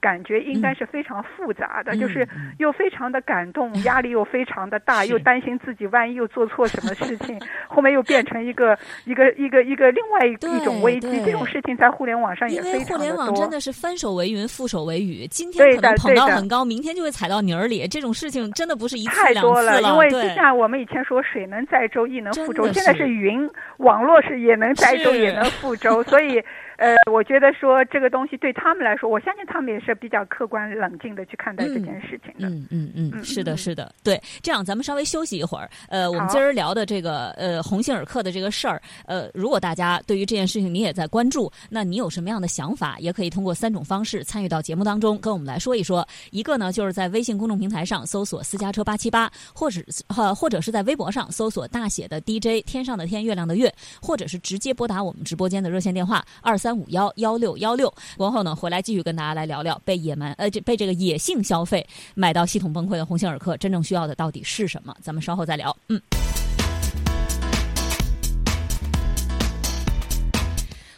[0.04, 11.24] 感觉应该是非常复杂的，就是又非常的感动， 压力又非常的大，又担心自己万一又做错什么事情，后面又变成一个一个一个一个另外一一种危机。
[11.24, 12.98] 这种事情在互联网上也非常的多。
[12.98, 17.88] 互联网真的是翻手为云，覆手为雨，今天可能捧到很高，明天就会踩到泥儿里。
[17.88, 26.42] 这种事情真的不是一次太多了，因为就像我们以前说，水能载舟，亦能覆舟，现在是云，网络是也能载舟，也能覆舟，所以。
[26.76, 32.48] 呃，我觉得说这个东西对他们来说，我相信他们也是比较客观冷静的去看待这件事情的。
[32.48, 34.20] 嗯嗯嗯，是的，是的，对。
[34.42, 35.70] 这样，咱们稍微休息一会儿。
[35.88, 46.06] 呃，我们今儿聊的这个呃鸿星尔克的这个事儿，呃，如果大家对于这件事情你也在关注，那你有什么样的想法，也可以通过三种方式参与到节目当中，跟我们来说一说。
[46.32, 56.58] 一个呢，就是在微信公众平台上搜索“私家车八七八”，或者呃，或者是在微博上搜索大写的 DJ 天上的天月亮的月，或者是直接拨打我们直播间的热线电话二。
[56.64, 57.92] 三五幺幺六幺六。
[58.16, 64.96] 过后呢，回来继续跟大家来聊聊被野蛮呃这被这个野性消费买到系统崩溃的鸿星尔克真正需要的到底是什么？
[65.02, 65.76] 咱们稍后再聊。
[65.88, 66.00] 嗯。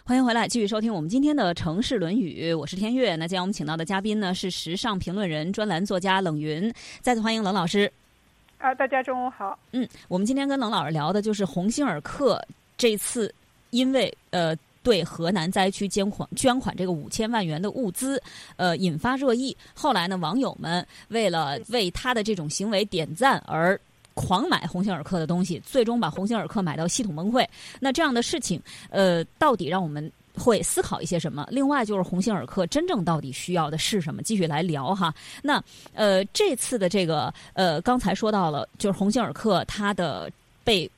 [0.04, 3.16] 欢迎回来，继续收听我们今天的《城市论语》，我是天悦。
[3.16, 6.72] 那今天我们请到的嘉宾呢是时尚评论人、专栏作家冷云。
[7.00, 7.92] 再次欢迎冷老师。
[8.58, 9.58] 啊，大家中午好。
[9.72, 12.40] 嗯，我们今天跟冷老师聊的就是鸿星尔克
[12.78, 13.34] 这次
[13.70, 18.22] 因为呃对河南灾区捐款捐款这个五千万元的物资，
[18.54, 19.56] 呃引发热议。
[19.74, 23.78] 后来呢，网友们为了为他的这种行为点赞而。
[24.18, 27.46] 狂买鸿星尔克的东西，最终把鸿星尔克买到系统崩溃。
[27.78, 31.46] 那这样的事情，呃，到底让我们会思考一些什么？
[31.50, 34.22] 另外，就是鸿星尔克真正到底需要的是什么？
[34.22, 35.14] 继续来聊哈。
[35.42, 40.30] 那呃，这次的这个呃，刚才说到了，就是鸿星尔克它的
[40.64, 40.90] 被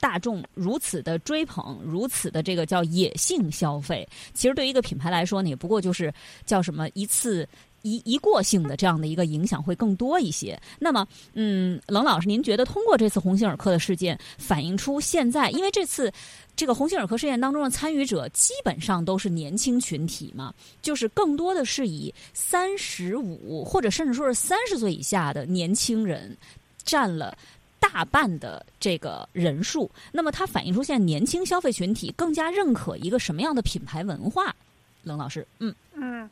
[0.00, 4.08] 大众如此的追捧，如此的这个叫野性消费。
[4.34, 6.12] 其实对于一个品牌来说呢，也不过就是
[6.44, 7.46] 叫什么一次。
[7.82, 10.60] 一一过性的这样的一个影响会更多一些。
[10.78, 16.12] 那么，嗯，冷老师，您觉得通过这次鸿星尔克的事件，反映出现在，因为这次
[16.54, 26.36] 这个鸿星尔克事件当中的参与者基本上都是年轻群体嘛，就是更多的是以三十五或者甚至说是三十岁以下的年轻人
[26.84, 27.34] 占了
[27.92, 29.90] 大半的这个人数。
[30.12, 34.54] 那么，它反映出现在年轻消费群体更加认可一个什么样的品牌文化？
[35.02, 36.30] 冷老师，嗯嗯。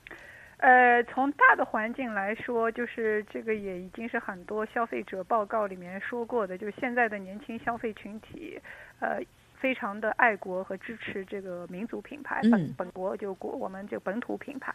[0.59, 8.61] 呃，从大的环境来说，就是这个也已经是很多消费者报告里面说过的，就是现在的年轻消费群体，
[9.01, 9.21] 呃。
[9.61, 14.73] 非常的爱国和支持这个民族品牌，本本国就国我们就本土品牌，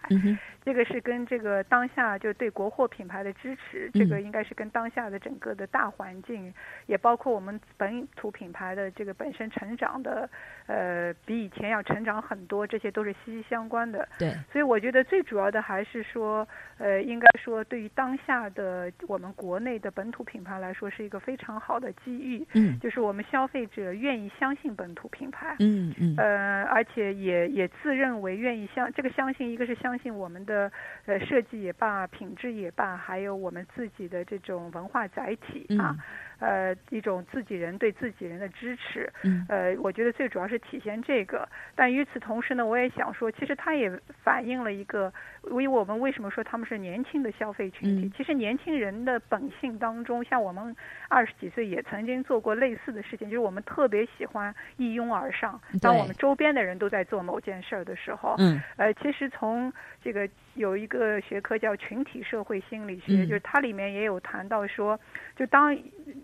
[0.63, 6.53] 这个是跟这个当下就对国货品牌的支持，这个应该是跟当下的整个的大环境，
[6.87, 10.29] 也包括我们本土品牌的这个本身成长的，
[10.67, 14.05] 呃，比以前要成长很多，这些都是息息相关的。
[14.19, 16.45] 对，所以我觉得最主要的还是说，
[16.77, 22.45] 呃，应该说对于当下的我们国内的本土品牌来说，是一个非常好的机遇。
[22.53, 24.72] 嗯，就是我们消费者愿意相信。
[24.75, 30.71] 本土品牌，嗯嗯，呃，而且也也自认为愿意相这个相信，一个是相信我们的
[31.05, 35.95] 呃设计也罢，品质也罢，还有我们自己的这种文化载体啊。
[36.39, 39.09] 呃，一种自己人对自己人的支持，
[39.47, 41.47] 呃，我觉得最主要是体现这个。
[41.73, 43.89] 但与此同时呢，我也想说，其实它也
[44.23, 45.13] 反映了一个，
[45.49, 48.11] 因为我们为什么说他们是年轻的消费群体？
[48.15, 50.75] 其实年轻人的本性当中，像我们
[51.09, 55.59] 二十几岁也曾经做过类似的事情，就是我们特别喜欢一拥而上。
[55.81, 64.99] 当我们周边的人都在做某件事儿的时候，嗯，呃，其实从这个有一个学科叫群体社会心理学，就是它里面也有谈到说，
[65.35, 65.77] 就当。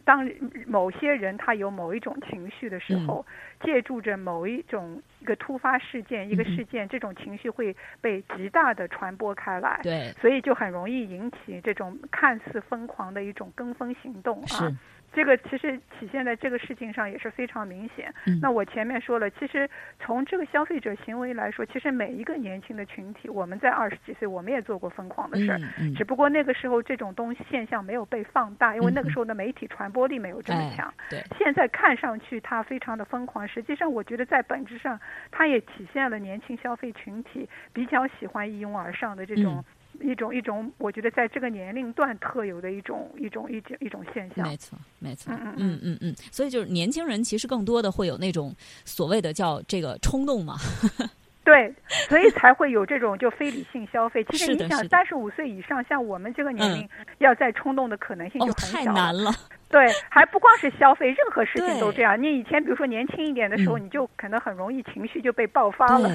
[0.06, 0.30] 当
[0.68, 3.26] 某些人他有某一种情绪的时候，
[3.64, 14.72] 借助着某一种一个突发事件、一个事件，这种情绪会被极大的传播开来，对，所以就很容易引起这种看似疯狂的一种跟风行动啊。
[15.12, 18.14] 这个其实体现在这个事情上也是非常明显。
[18.42, 19.70] 那我前面说了，其实
[20.00, 25.60] 从这个消费者行为来说，其实每一个年轻的群体，我们在二十几岁，我们也做过疯狂的事儿，
[25.96, 30.94] 只不过那个时候这种东西现象没有被放大，因为那个时候的媒体传播力没有这么强。
[31.10, 35.00] 对，现在看上去它非常的疯狂，实际上我觉得在本质上，
[35.32, 39.64] 它也体现了年轻消费群体比较喜欢一拥而上的这种。
[40.02, 44.48] 一种一种，我觉得在这个年龄段特有的一种一种一种一种现象。
[44.48, 45.34] 没错，没错。
[45.34, 46.16] 嗯嗯嗯嗯。
[46.32, 50.56] 所以就是年轻人其实更多的会有那种所谓的叫这个冲动嘛。
[51.44, 51.74] 对，
[52.08, 54.24] 所以才会有这种就非理性消费。
[54.26, 58.78] 其实你想，三十五岁以上，像我们这个年龄，要再冲动的可能性就很小。
[58.78, 59.32] 太难了。
[59.70, 62.20] 对，还不光是消费，任何事情都这样。
[62.20, 66.10] 你以前比如说年轻一点的时候，你就可能很容易情绪就被爆发了，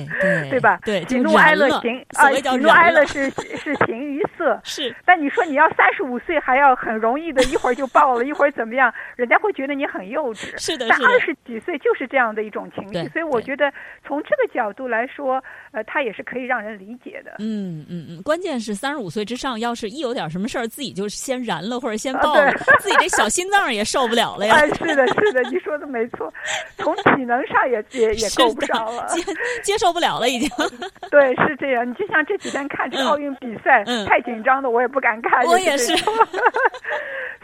[0.51, 0.81] 对吧？
[0.85, 4.61] 对，喜怒哀乐形啊，喜怒哀乐是是形于色。
[4.64, 4.93] 是。
[5.05, 8.93] 但你说你要三十五岁还要很容易的，一会儿就爆了，一会儿怎么样？
[9.14, 10.59] 人家会觉得你很幼稚。
[10.61, 13.73] 是的，但二十几岁就是这样的一种情绪，所以我觉得
[14.05, 15.40] 从这个角度来说，
[15.71, 17.37] 呃，它也是可以让人理解的。
[17.38, 23.43] 嗯嗯嗯，关键是三十五岁之上，要是一有点什么事儿，自己就先燃了或者先爆了，自己这小心。
[23.44, 24.54] 心脏也受不了了呀！
[24.54, 26.33] 哎是的，是的，你说的没错，
[26.78, 29.22] 从体能上也也 也够不着了，接
[29.62, 30.48] 接受不了了，已经。
[31.11, 31.87] 对，是这样。
[31.87, 35.44] 你就像这几天看这个奥运比赛，太紧张的我也不敢看。
[35.44, 35.94] 我也是。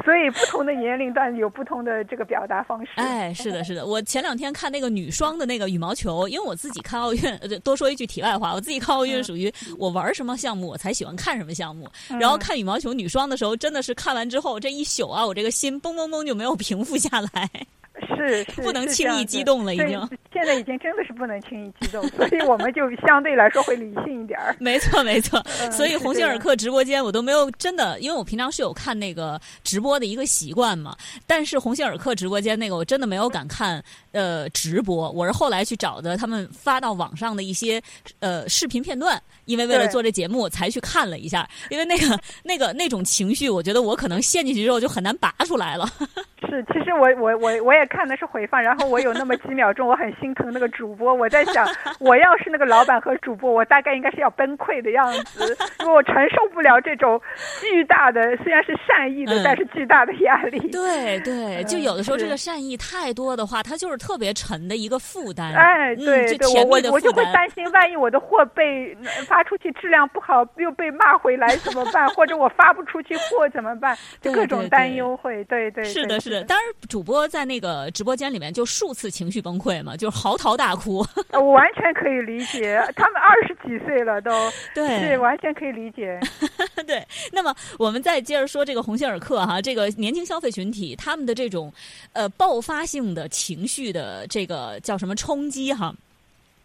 [0.03, 2.93] 所以，不同的年龄段有不同的这个表达方式。
[2.97, 3.85] 哎，是的，是的。
[3.85, 7.21] 我前两天看那个女双的那个羽毛球，因为我自己看奥运，
[7.63, 11.87] 多说一句题外话，我自己看奥运属于我玩什么项目我才喜欢看什么项目。
[12.19, 17.67] 然后看羽毛球女双的时候，真的是看完之后这一宿啊，我这个心嘣嘣嘣就没有平复下来。
[18.01, 20.09] 是不能轻易激动了，已经。
[20.33, 24.55] 现在已经真的是不能轻易激动，所以我们就 相对来说会理性一点儿。
[24.59, 25.43] 没错，没错。
[25.71, 30.97] 所以鸿星尔克直播间我都没有真的，因为我平常是有看那个直播的一个习惯嘛。
[31.27, 33.83] 但是鸿星尔克直播间那个我真的没有敢看
[34.13, 37.83] 呃直播，我是后来去找的他们发到网上的一些
[38.21, 41.49] 呃视频片段，因为为了做这节目才去看了一下。
[41.71, 45.87] 因为那个那个那种情绪，我觉得我可能陷进去之后就很难拔出来了。
[46.49, 51.67] 是，其实我我我我也看的是回放，然后我有那么几秒钟我很心疼那个主播，我在想，
[51.99, 57.21] 我要是那个老板和主播，我大概应该是要崩溃的样子，因为我承受不了这种
[57.61, 60.59] 巨大的，虽然是善意的，但是巨大的压力。
[60.71, 65.53] 对对，就有的时候这个善意太多的话，它就是特别沉的一个负担。
[65.53, 72.09] 哎，对对，我我我就会担心，万一我的货被发出去质量不好，又被骂回来怎么办？
[72.11, 73.97] 或者我发不出去货怎么办？
[74.21, 75.83] 就各种担忧会，对对。
[75.85, 76.45] 是的，是的。
[76.45, 81.07] 当然，主播在那个直播间里面就数次情绪崩溃嘛，就是嚎啕大哭。
[81.35, 84.31] 我完全可以理解，他们二十几岁了都，
[84.75, 86.19] 对，是完全可以理解。
[86.85, 91.73] 对，那么我们再接着说这个鸿星尔克哈，这个年轻消费群体他们的这种
[92.13, 95.95] 呃爆发性的情绪的这个叫什么冲击哈？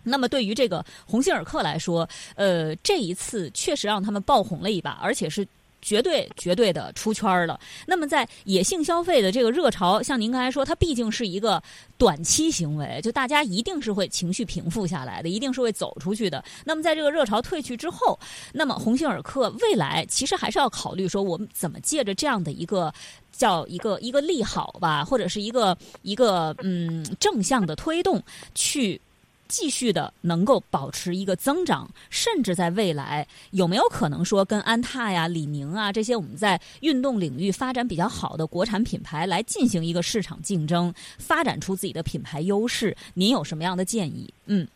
[0.04, 5.46] 那么对于这个鸿星尔克来说，呃，这一次确实让他们爆红了一把，而且是。
[5.86, 7.60] 绝对绝对的出圈了。
[7.86, 11.62] 那么在野性消费的这个热潮，像您刚才说，它毕竟是一个
[11.96, 16.44] 短期行为，就大家一定是会情绪平复下来的，一定是会走出去的。
[16.66, 18.20] 那么在这个热潮退去之后，
[18.52, 22.92] 那么鸿星尔克未来其实还是要考虑说，我们怎么借着这样的一个
[23.32, 28.20] 叫一个一个利好吧，或者是一个一个嗯正向的推动
[28.56, 29.00] 去。
[29.48, 42.96] 继续的能够保持一个增长，甚至在未来有没有可能说跟安踏呀、李宁啊这些我们在运动领域发展比较好的国产品牌来进行一个市场竞争，发展出自己的品牌优势？
[43.14, 44.34] 您有什么样的建议？
[44.48, 44.68] 嗯。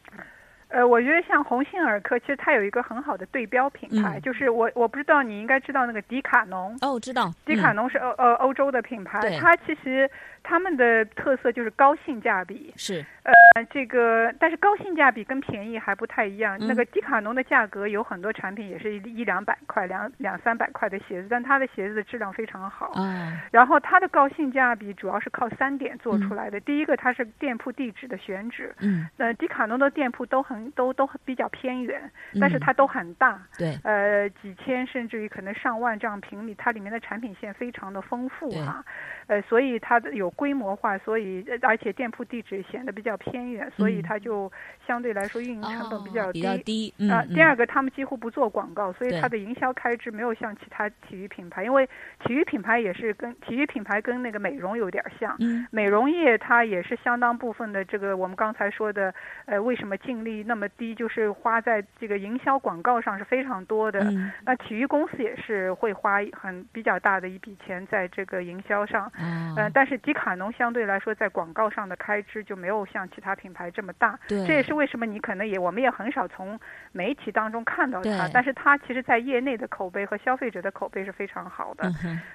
[0.70, 10.10] 呃，我觉得像鸿星尔克，其实它有一个很好的对标品牌，就是我我不知道你应该知道那个迪卡侬哦，知道迪卡侬是欧呃欧洲的品牌，它其实
[10.44, 16.56] 他们的特色就是高性价比是呃这个，但是高性价比跟便宜还不太一样。
[16.60, 22.92] 那个迪卡侬的价格有很多产品也是一两百块两两三百块的鞋子，但它的鞋子的质量非常好。
[22.94, 26.60] 啊，然后它的高性价比主要是靠三点做出来的。
[26.60, 30.59] 第一个，它是店铺地址的选址，嗯，呃，迪卡侬的店铺都很。
[30.72, 38.84] 都都比较偏远，但是它都很大，对，呃，几千甚至于可能上万这样平米，它里面的产品线非常的丰富哈，
[39.28, 44.52] 呃，所以它的有规模化，所以而且店铺地址显得比较偏远，所以它就
[44.88, 47.24] 相对来说运营成本比较低，比较低啊。
[47.26, 51.88] 第二个，他们几乎不做广告，所以它的营销开支没有像其他体育品牌，因为
[52.26, 55.36] 体育品牌也是跟体育品牌跟那个美容有点像，
[55.72, 59.14] 美容业它也是相当部分的这个我们刚才说的，
[59.46, 60.44] 呃，为什么净利？
[60.50, 64.04] 那么低就是花在这个营销广告上是非常多的。
[64.44, 69.12] 那体育公司也是会花很比较大的一笔钱在这个营销上。
[69.20, 74.18] 嗯，但是迪卡侬相对来说在广告上的开支就没有像其他品牌这么大。
[74.28, 76.60] 对，这也是为什么你可能也我们也很少从
[76.92, 78.28] 媒体当中看到它。
[78.34, 81.92] 但是它其实在业内的口碑和消费者的口碑是非常好的。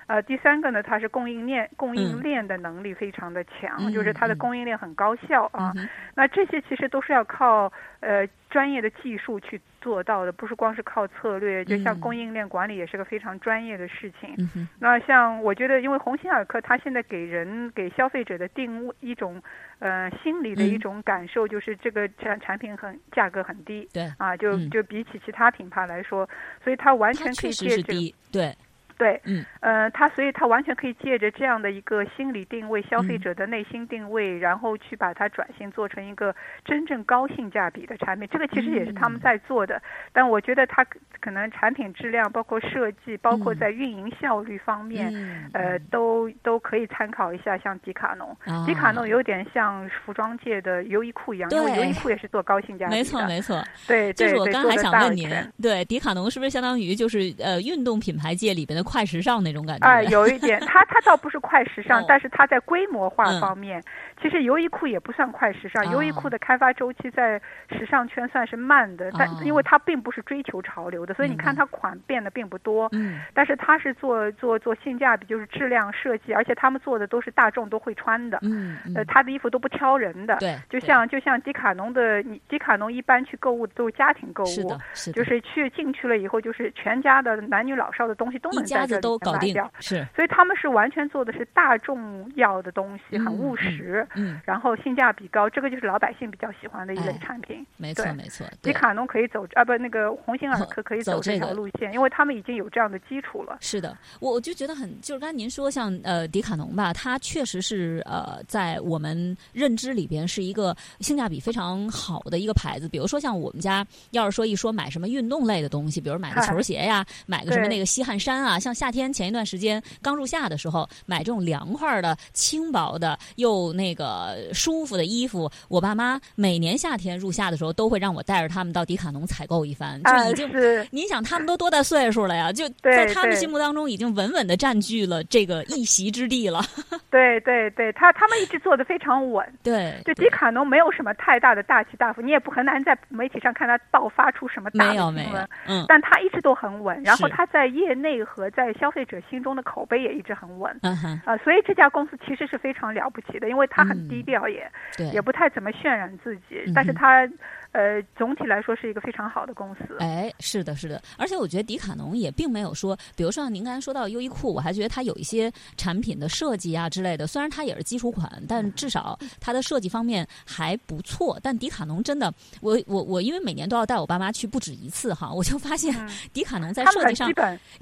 [0.06, 5.72] 呃，第三个呢，它是供应链供应链的能力非常的强，就是它的供应链很高效啊。
[6.14, 7.72] 那这些其实都是要靠。
[8.04, 11.64] 呃，专业的技术去做到的，不是光是靠策略。
[11.64, 14.36] 就像供应链管理也是个非常专业的事情。
[14.78, 19.42] 那像我觉得，因为鸿星尔克，它现在给人给消费者的定位一种，
[19.78, 23.88] 呃，心理的一种感受，就是这个产产品很价格很低。
[23.92, 24.12] 对。
[24.18, 26.28] 啊，就就比起其他品牌来说，
[26.62, 27.94] 所以它完全可以借这个
[28.30, 28.54] 对。
[28.96, 36.34] 对，嗯，呃，他所以他完全可以借着这样的一个心理定位、消费者的内心定位，然后去把它转型做成一个
[36.64, 38.28] 真正高性价比的产品。
[38.30, 39.82] 这个其实也是他们在做的，
[40.12, 40.86] 但我觉得他
[41.20, 45.12] 可能产品质量、包括设计、包括在运营效率方面，
[45.52, 48.36] 呃，都都可以参考一下，像迪卡侬。
[48.64, 52.96] 迪卡侬有点像服装界的优衣库一样，因为优衣库也是做高性价比的。
[52.96, 53.60] 没错，没错。
[53.88, 55.28] 对，就是我刚还想问您，
[55.60, 58.83] 对，迪卡侬是不是相当于就是呃运动品牌界里边的？
[58.84, 63.82] 快时尚那种感觉，哎，有一点， 它它倒不是快时尚，但是它在规模化方面，
[64.24, 65.84] 其实优衣库也不算快时尚。
[65.90, 72.88] 优衣库的开发周期在时尚圈算是慢的，但因为它并不是追求潮流的，所以你看它款变得并不多。
[72.92, 78.38] 嗯，但是它是做做做性价比，就是质量设计，而且他们做的都是大众都会穿的。
[78.40, 80.36] 嗯，呃，他的衣服都不挑人的。
[80.36, 88.64] 对，就像就像迪卡侬的，你迪卡侬一般去购物都是家庭购物，是的，是的，就是去进去了以后，就是全家的男女老少的东西都能。
[88.64, 90.02] 家子都搞定，是。
[90.16, 97.64] 所以他们是完全做的是大众要的东西，很务实，嗯，然后性价比高，这个就是老百姓比较喜欢的一类产品。
[97.76, 98.46] 没错，没错。
[98.62, 103.58] 迪卡侬可以走啊，不，那个鸿星尔克可以走这条路线，因为他们已经有这样的基础了。
[103.60, 112.88] 是的，我我就觉得很，就是刚才您说像呃迪卡侬吧，它确实是呃在我们认知里边是一个性价比非常好的一个牌子。
[112.88, 124.03] 比如说像我们家要是说一说买什么运动类的东西，比如买个球鞋呀，买个什么那个吸汗衫啊，像夏天前一段时间刚入夏的时候，买这种凉快的、轻薄的又那个
[124.52, 130.50] 舒服的衣服，我爸妈每年夏天入夏的时候都会让我带着他们到迪卡侬采购一番，就已经，
[130.90, 132.52] 您想他们都多大岁数了呀？
[132.52, 136.60] 就在他们心目当中已经稳稳的占据了这个一席之地了。
[137.10, 139.46] 对对对，他他们一直做的非常稳。
[139.62, 145.48] 对，就迪卡侬没有什么太大的大起大伏，你也不很难在媒体上看他爆发出什么大新闻。
[145.66, 150.76] 嗯，但他一直都很稳，然后他在业内和在消费者心中的口碑也一直很稳。
[150.82, 154.70] 嗯哼，啊，所以这家公司其实是非常了不起的，因为他很低调，也
[155.12, 157.28] 也不太怎么渲染自己，但是他。
[157.74, 159.80] 呃，总体来说是一个非常好的公司。
[159.98, 171.36] 哎，是的，是的，而且我觉得迪卡侬也并没有说，比如说您刚才说到优衣库，我还觉得它有一些产品的设计啊之类的，虽然它也是基础款，但至少它的设计方面还不错。
[171.42, 175.92] 但迪卡侬真的，我我我，因为每年都要带我爸妈去不止一次哈，我就发现
[176.32, 177.28] 迪卡侬在设计上，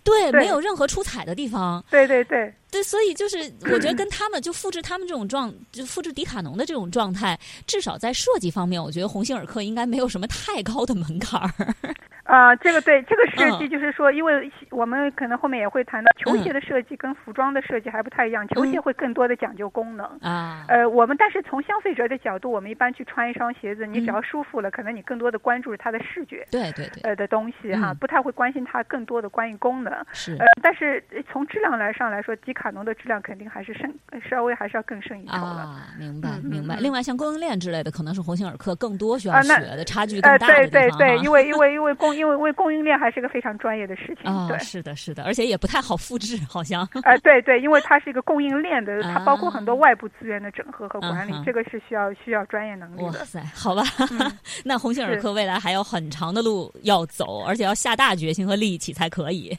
[0.02, 1.84] 对，没有任何出彩的地方。
[1.90, 2.50] 对对对。
[2.72, 3.36] 对，所以就是
[3.70, 11.74] 我觉得跟他们就复制他们这种状，就复制迪卡侬的这种状态，至少在设计方面，我觉得鸿星尔克应该没有什么太高的门槛儿。
[12.32, 20.64] 啊，这个对，这个设计就是说，因为我们可能后面也会谈到球鞋的设计跟服装的设计还不太一样，球鞋会更多的讲究功能啊。
[20.68, 29.92] 呃，我们但是从消费者的角度，我们一般去穿一双鞋子，你只要舒服了，可能你更多的关注是它的视觉，对对对，呃的东西哈，不太会关心它更多的关于功能。
[30.14, 33.92] 是，呃，但是从质量来上来说，迪卡侬的质量肯定还是胜，
[34.30, 35.38] 稍微还是要更胜一筹的。
[35.38, 36.76] 啊，明白明白。
[36.76, 40.70] 另外像供应链之类的，可能是鸿星尔克更多需要学的，差距更大的地方。
[40.70, 42.92] 对对对，因为因为因为供因为为供应链。
[43.02, 46.86] 还是个非常专业的事情，对，是的，是的，而且也不太好复制，好像。
[47.02, 53.06] 呃，对对，因为它是一个供应链的，它包括很多外部资源的整合和管理，这个是需要需要专业能力的。
[53.06, 53.82] 哇塞，好吧，
[54.64, 59.58] 那鸿星尔克未来还有很长的路要走，而且要下大决心和力气才可以。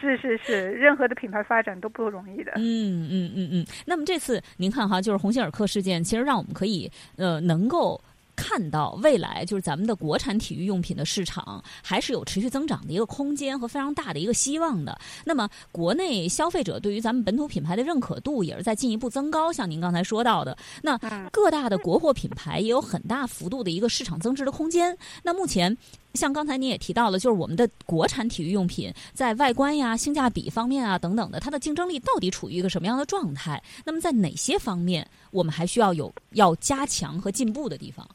[0.00, 2.52] 是是是，任何的品牌发展都不容易的。
[2.56, 3.66] 嗯嗯嗯嗯。
[3.86, 8.00] 那么这次您看哈，就是鸿星尔克事件，其实让我们可以呃能够。
[8.38, 14.96] 看到未来就是咱们的国产体育用品的市场还是有持续增长的一个空间和非常大的一个希望的。
[15.24, 19.52] 那么，国内消费者对于咱们本土品牌的认可度也是在进一步增高。
[19.52, 20.96] 像您刚才说到的，那
[21.32, 24.96] 各大的国货品牌也有很大幅度的一个市场增值的空间。
[25.24, 25.76] 那目前，
[26.14, 33.60] 像刚才您也提到了，就是我们的国产体育用品在外观呀、性价比方面啊等等的，它的竞争力到底处于一个什么样的状态？
[33.84, 38.08] 那么，在哪些方面我们还需要有要加强和进步的地方？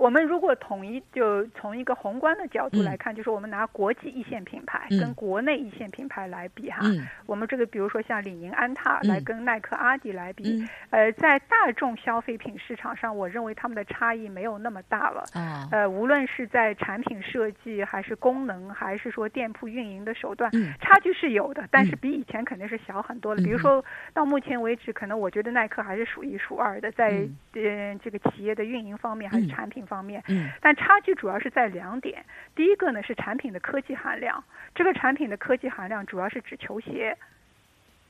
[0.00, 6.78] 我们如果统一就从一个宏观的角度来看，就是我们拿国际一线品牌跟国内一线品牌来比哈，
[7.26, 15.22] 我们这个比如说像李宁、安踏来跟耐克、阿迪来比，呃，在大众消费品市场上，我认为他们的差异没有那么大了。
[15.70, 23.42] 呃，无论是在产品设计，还是功能，还是说店铺运营的手段，差距是有的，但是比以前肯定是小很多了。
[23.42, 23.84] 比如说
[24.14, 29.84] 到目前为止，可能我觉得耐克还是数一数二的，在呃这个企业的运营方面还是产品。
[29.90, 32.24] 方面，嗯，但差距主要是在两点。
[32.54, 34.42] 第一个呢是产品的科技含量，
[34.74, 37.16] 这个产品的科技含量主要是指球鞋，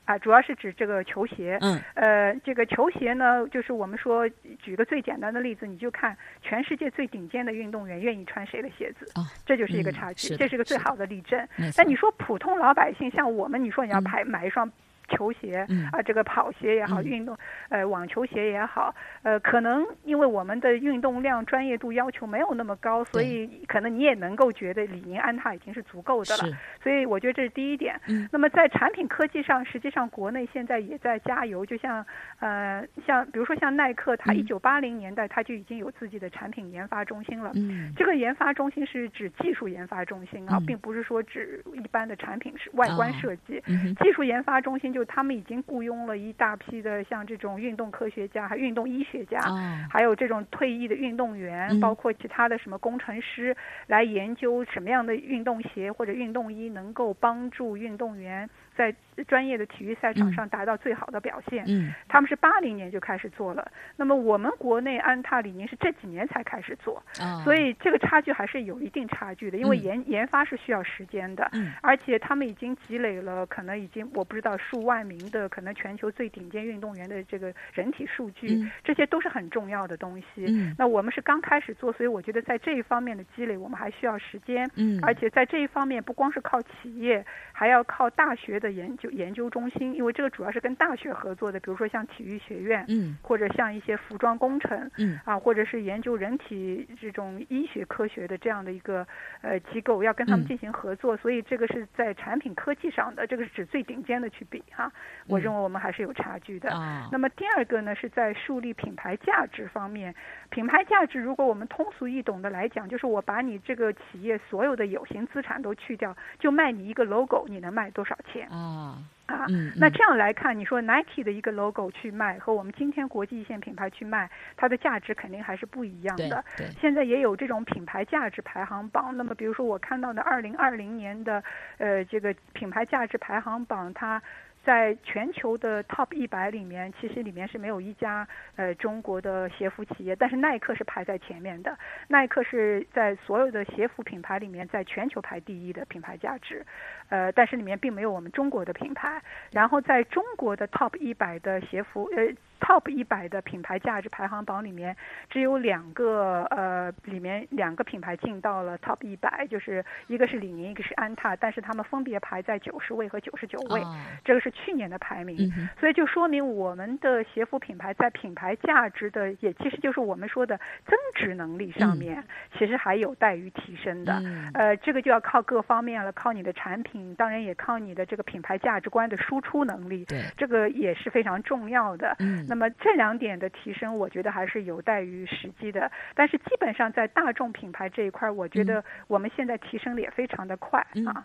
[0.05, 1.57] 啊，主要是指这个球鞋。
[1.61, 4.29] 嗯，呃，这个球鞋呢，就是我们说
[4.61, 11.47] 举个最简单的例子，你就看全世界最顶尖的运动员愿意穿谁的鞋子，啊，这就是一个差距，这是个最好的例证。
[11.75, 14.71] 但你说普通老百姓像我们，你说你要排买一双。
[15.11, 17.37] 球鞋啊，这个跑鞋也好，运动
[17.69, 26.57] 呃网球鞋也好，呃，可能因为我们的运动量专业度要求没有那么高，所以可能你也能够觉得李宁、安踏已经是足够的了。
[26.81, 27.99] 所以我觉得这是第一点。
[28.31, 31.65] 那么在产品科技上，实际上国内现在也在加油。
[31.65, 32.03] 就像
[32.39, 37.51] 呃，像比如说像耐克，它一九八零年代它就已经有自己的产品研发中心了。
[37.55, 43.61] 嗯，这个研发中心是指技术研发中心啊，并不是说指一般的产品是外观设计。
[44.01, 45.00] 技术研发中心就。
[45.01, 51.79] 就他们已经雇佣了一大批的像这种运动科学家、还运动医学家，哦还有这种退役的运动员，嗯。
[51.79, 58.93] 包括其他的什么工程师，来研究什么样的运动鞋或者运动衣能够帮助运动员在
[59.27, 60.33] 专业的体育赛场嗯。
[60.33, 61.63] 上达到最好的表现。
[61.67, 61.93] 嗯。
[62.07, 69.81] 他们是八零年就开始做了，那么我们国内安踏、李宁是这几年才开始做，啊，所以这个差距还是有一定差距的，因为嗯。
[69.81, 71.71] 研研发是需要时间的，嗯。
[71.81, 78.71] 而且他们已经积累了可能已经我不知道数万名的可能全球最顶尖运动员的这个人体数据，嗯。
[78.83, 80.45] 这些都是很重要的东西。
[80.47, 80.75] 嗯。
[80.77, 84.69] 那我们是刚开始做，所以我觉得在这一方面的积累，我们还需要时间。
[84.75, 99.05] 嗯，而且在这一方面，不光是靠企业，还要靠大学的研究研究中心，因为这个主要是跟大学合作的，比如说像体育学院，嗯或者像一些服装工程，嗯啊，或者是研究人体这种医学科学的这样的一个
[99.41, 104.91] 呃机构，要跟他们嗯进行合作，所以这个是在产品科技上的，这个是指最顶尖的去比哈、
[105.27, 106.69] 我嗯认为我们还是有差距的。
[106.71, 110.13] 啊，那么第二个呢，是在树立品牌价值方面。
[110.49, 118.90] 品牌价值，如果我们通俗易懂的来讲，就是我把你这个企业所有的有形资产都去掉，就卖你一个 logo，你能卖多少钱啊，
[119.31, 119.45] 啊？
[119.49, 126.43] 嗯，嗯那这样来看，你说 Nike 的一个 logo 去卖，和我们今天国际一线品牌去卖，它的价值肯定还是不一样对的。
[126.57, 129.15] 对，现在也有这种品牌价值排行榜。
[129.15, 131.43] 那么，比如说我看到的二零二零年的
[131.77, 134.21] 呃这个品牌价值排行榜，它
[134.63, 141.77] 在全球的 top 一百里面，其实里面是没有一家呃中国的鞋服企业，但是耐克是排在前面的。
[142.07, 146.65] 耐克是在所有的鞋服品牌里面，在全球排第一的品牌价值，
[147.09, 149.21] 呃，但是里面并没有我们中国的品牌。
[149.51, 152.23] 然后在中国的 top 一百的鞋服呃
[152.61, 154.95] top 一百的品牌价值排行榜里面，
[155.29, 165.51] 只有两个呃，里面两个品牌进到了 top 一百，就是一个是李宁，一个是安踏，但是他们分别排在九十位和九十九位，啊这个是去年的排名。
[165.57, 170.55] 嗯所以就说明我们的鞋服品牌在品牌价值的，也其实就是我们说的
[170.85, 172.23] 增值能力上面，
[172.57, 174.13] 其实还有待于提升的。
[174.23, 182.15] 嗯呃，这个就要靠各方面了，靠你的产品，当然也靠你的这个品牌价值观的输出能力，对，这个也是非常重要的。
[182.19, 185.89] 嗯那么这两点的提升，我觉得还是有待于时机的。
[186.13, 191.13] 但是基本上在大众品牌这一块儿，我觉得我们现在提升的也非常的快嗯啊。
[191.15, 191.23] 嗯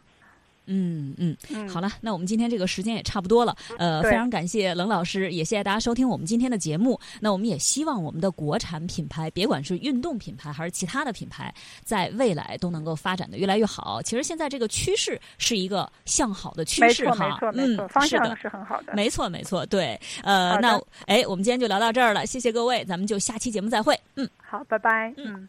[0.66, 6.98] 嗯，嗯，好了，那我们今天这个时间也差不多了，呃，非常感谢冷老师，也谢谢大家收听我们今天的节目。
[7.20, 11.52] 那我们也希望我们的国产品牌，别管是运动品牌还是其他的品牌，
[11.84, 14.02] 在未来都能够发展的越来越好。
[14.02, 18.94] 其实现在这个趋势是一个向好的趋，势哈，没错，没错，嗯，方向是很好的。
[18.94, 24.28] 没错，没错，对，呃那哎，我们今天就聊到这儿了，谢谢各位，咱们就下期节目再会，嗯。
[24.48, 25.12] 好，拜拜。
[25.16, 25.48] 嗯嗯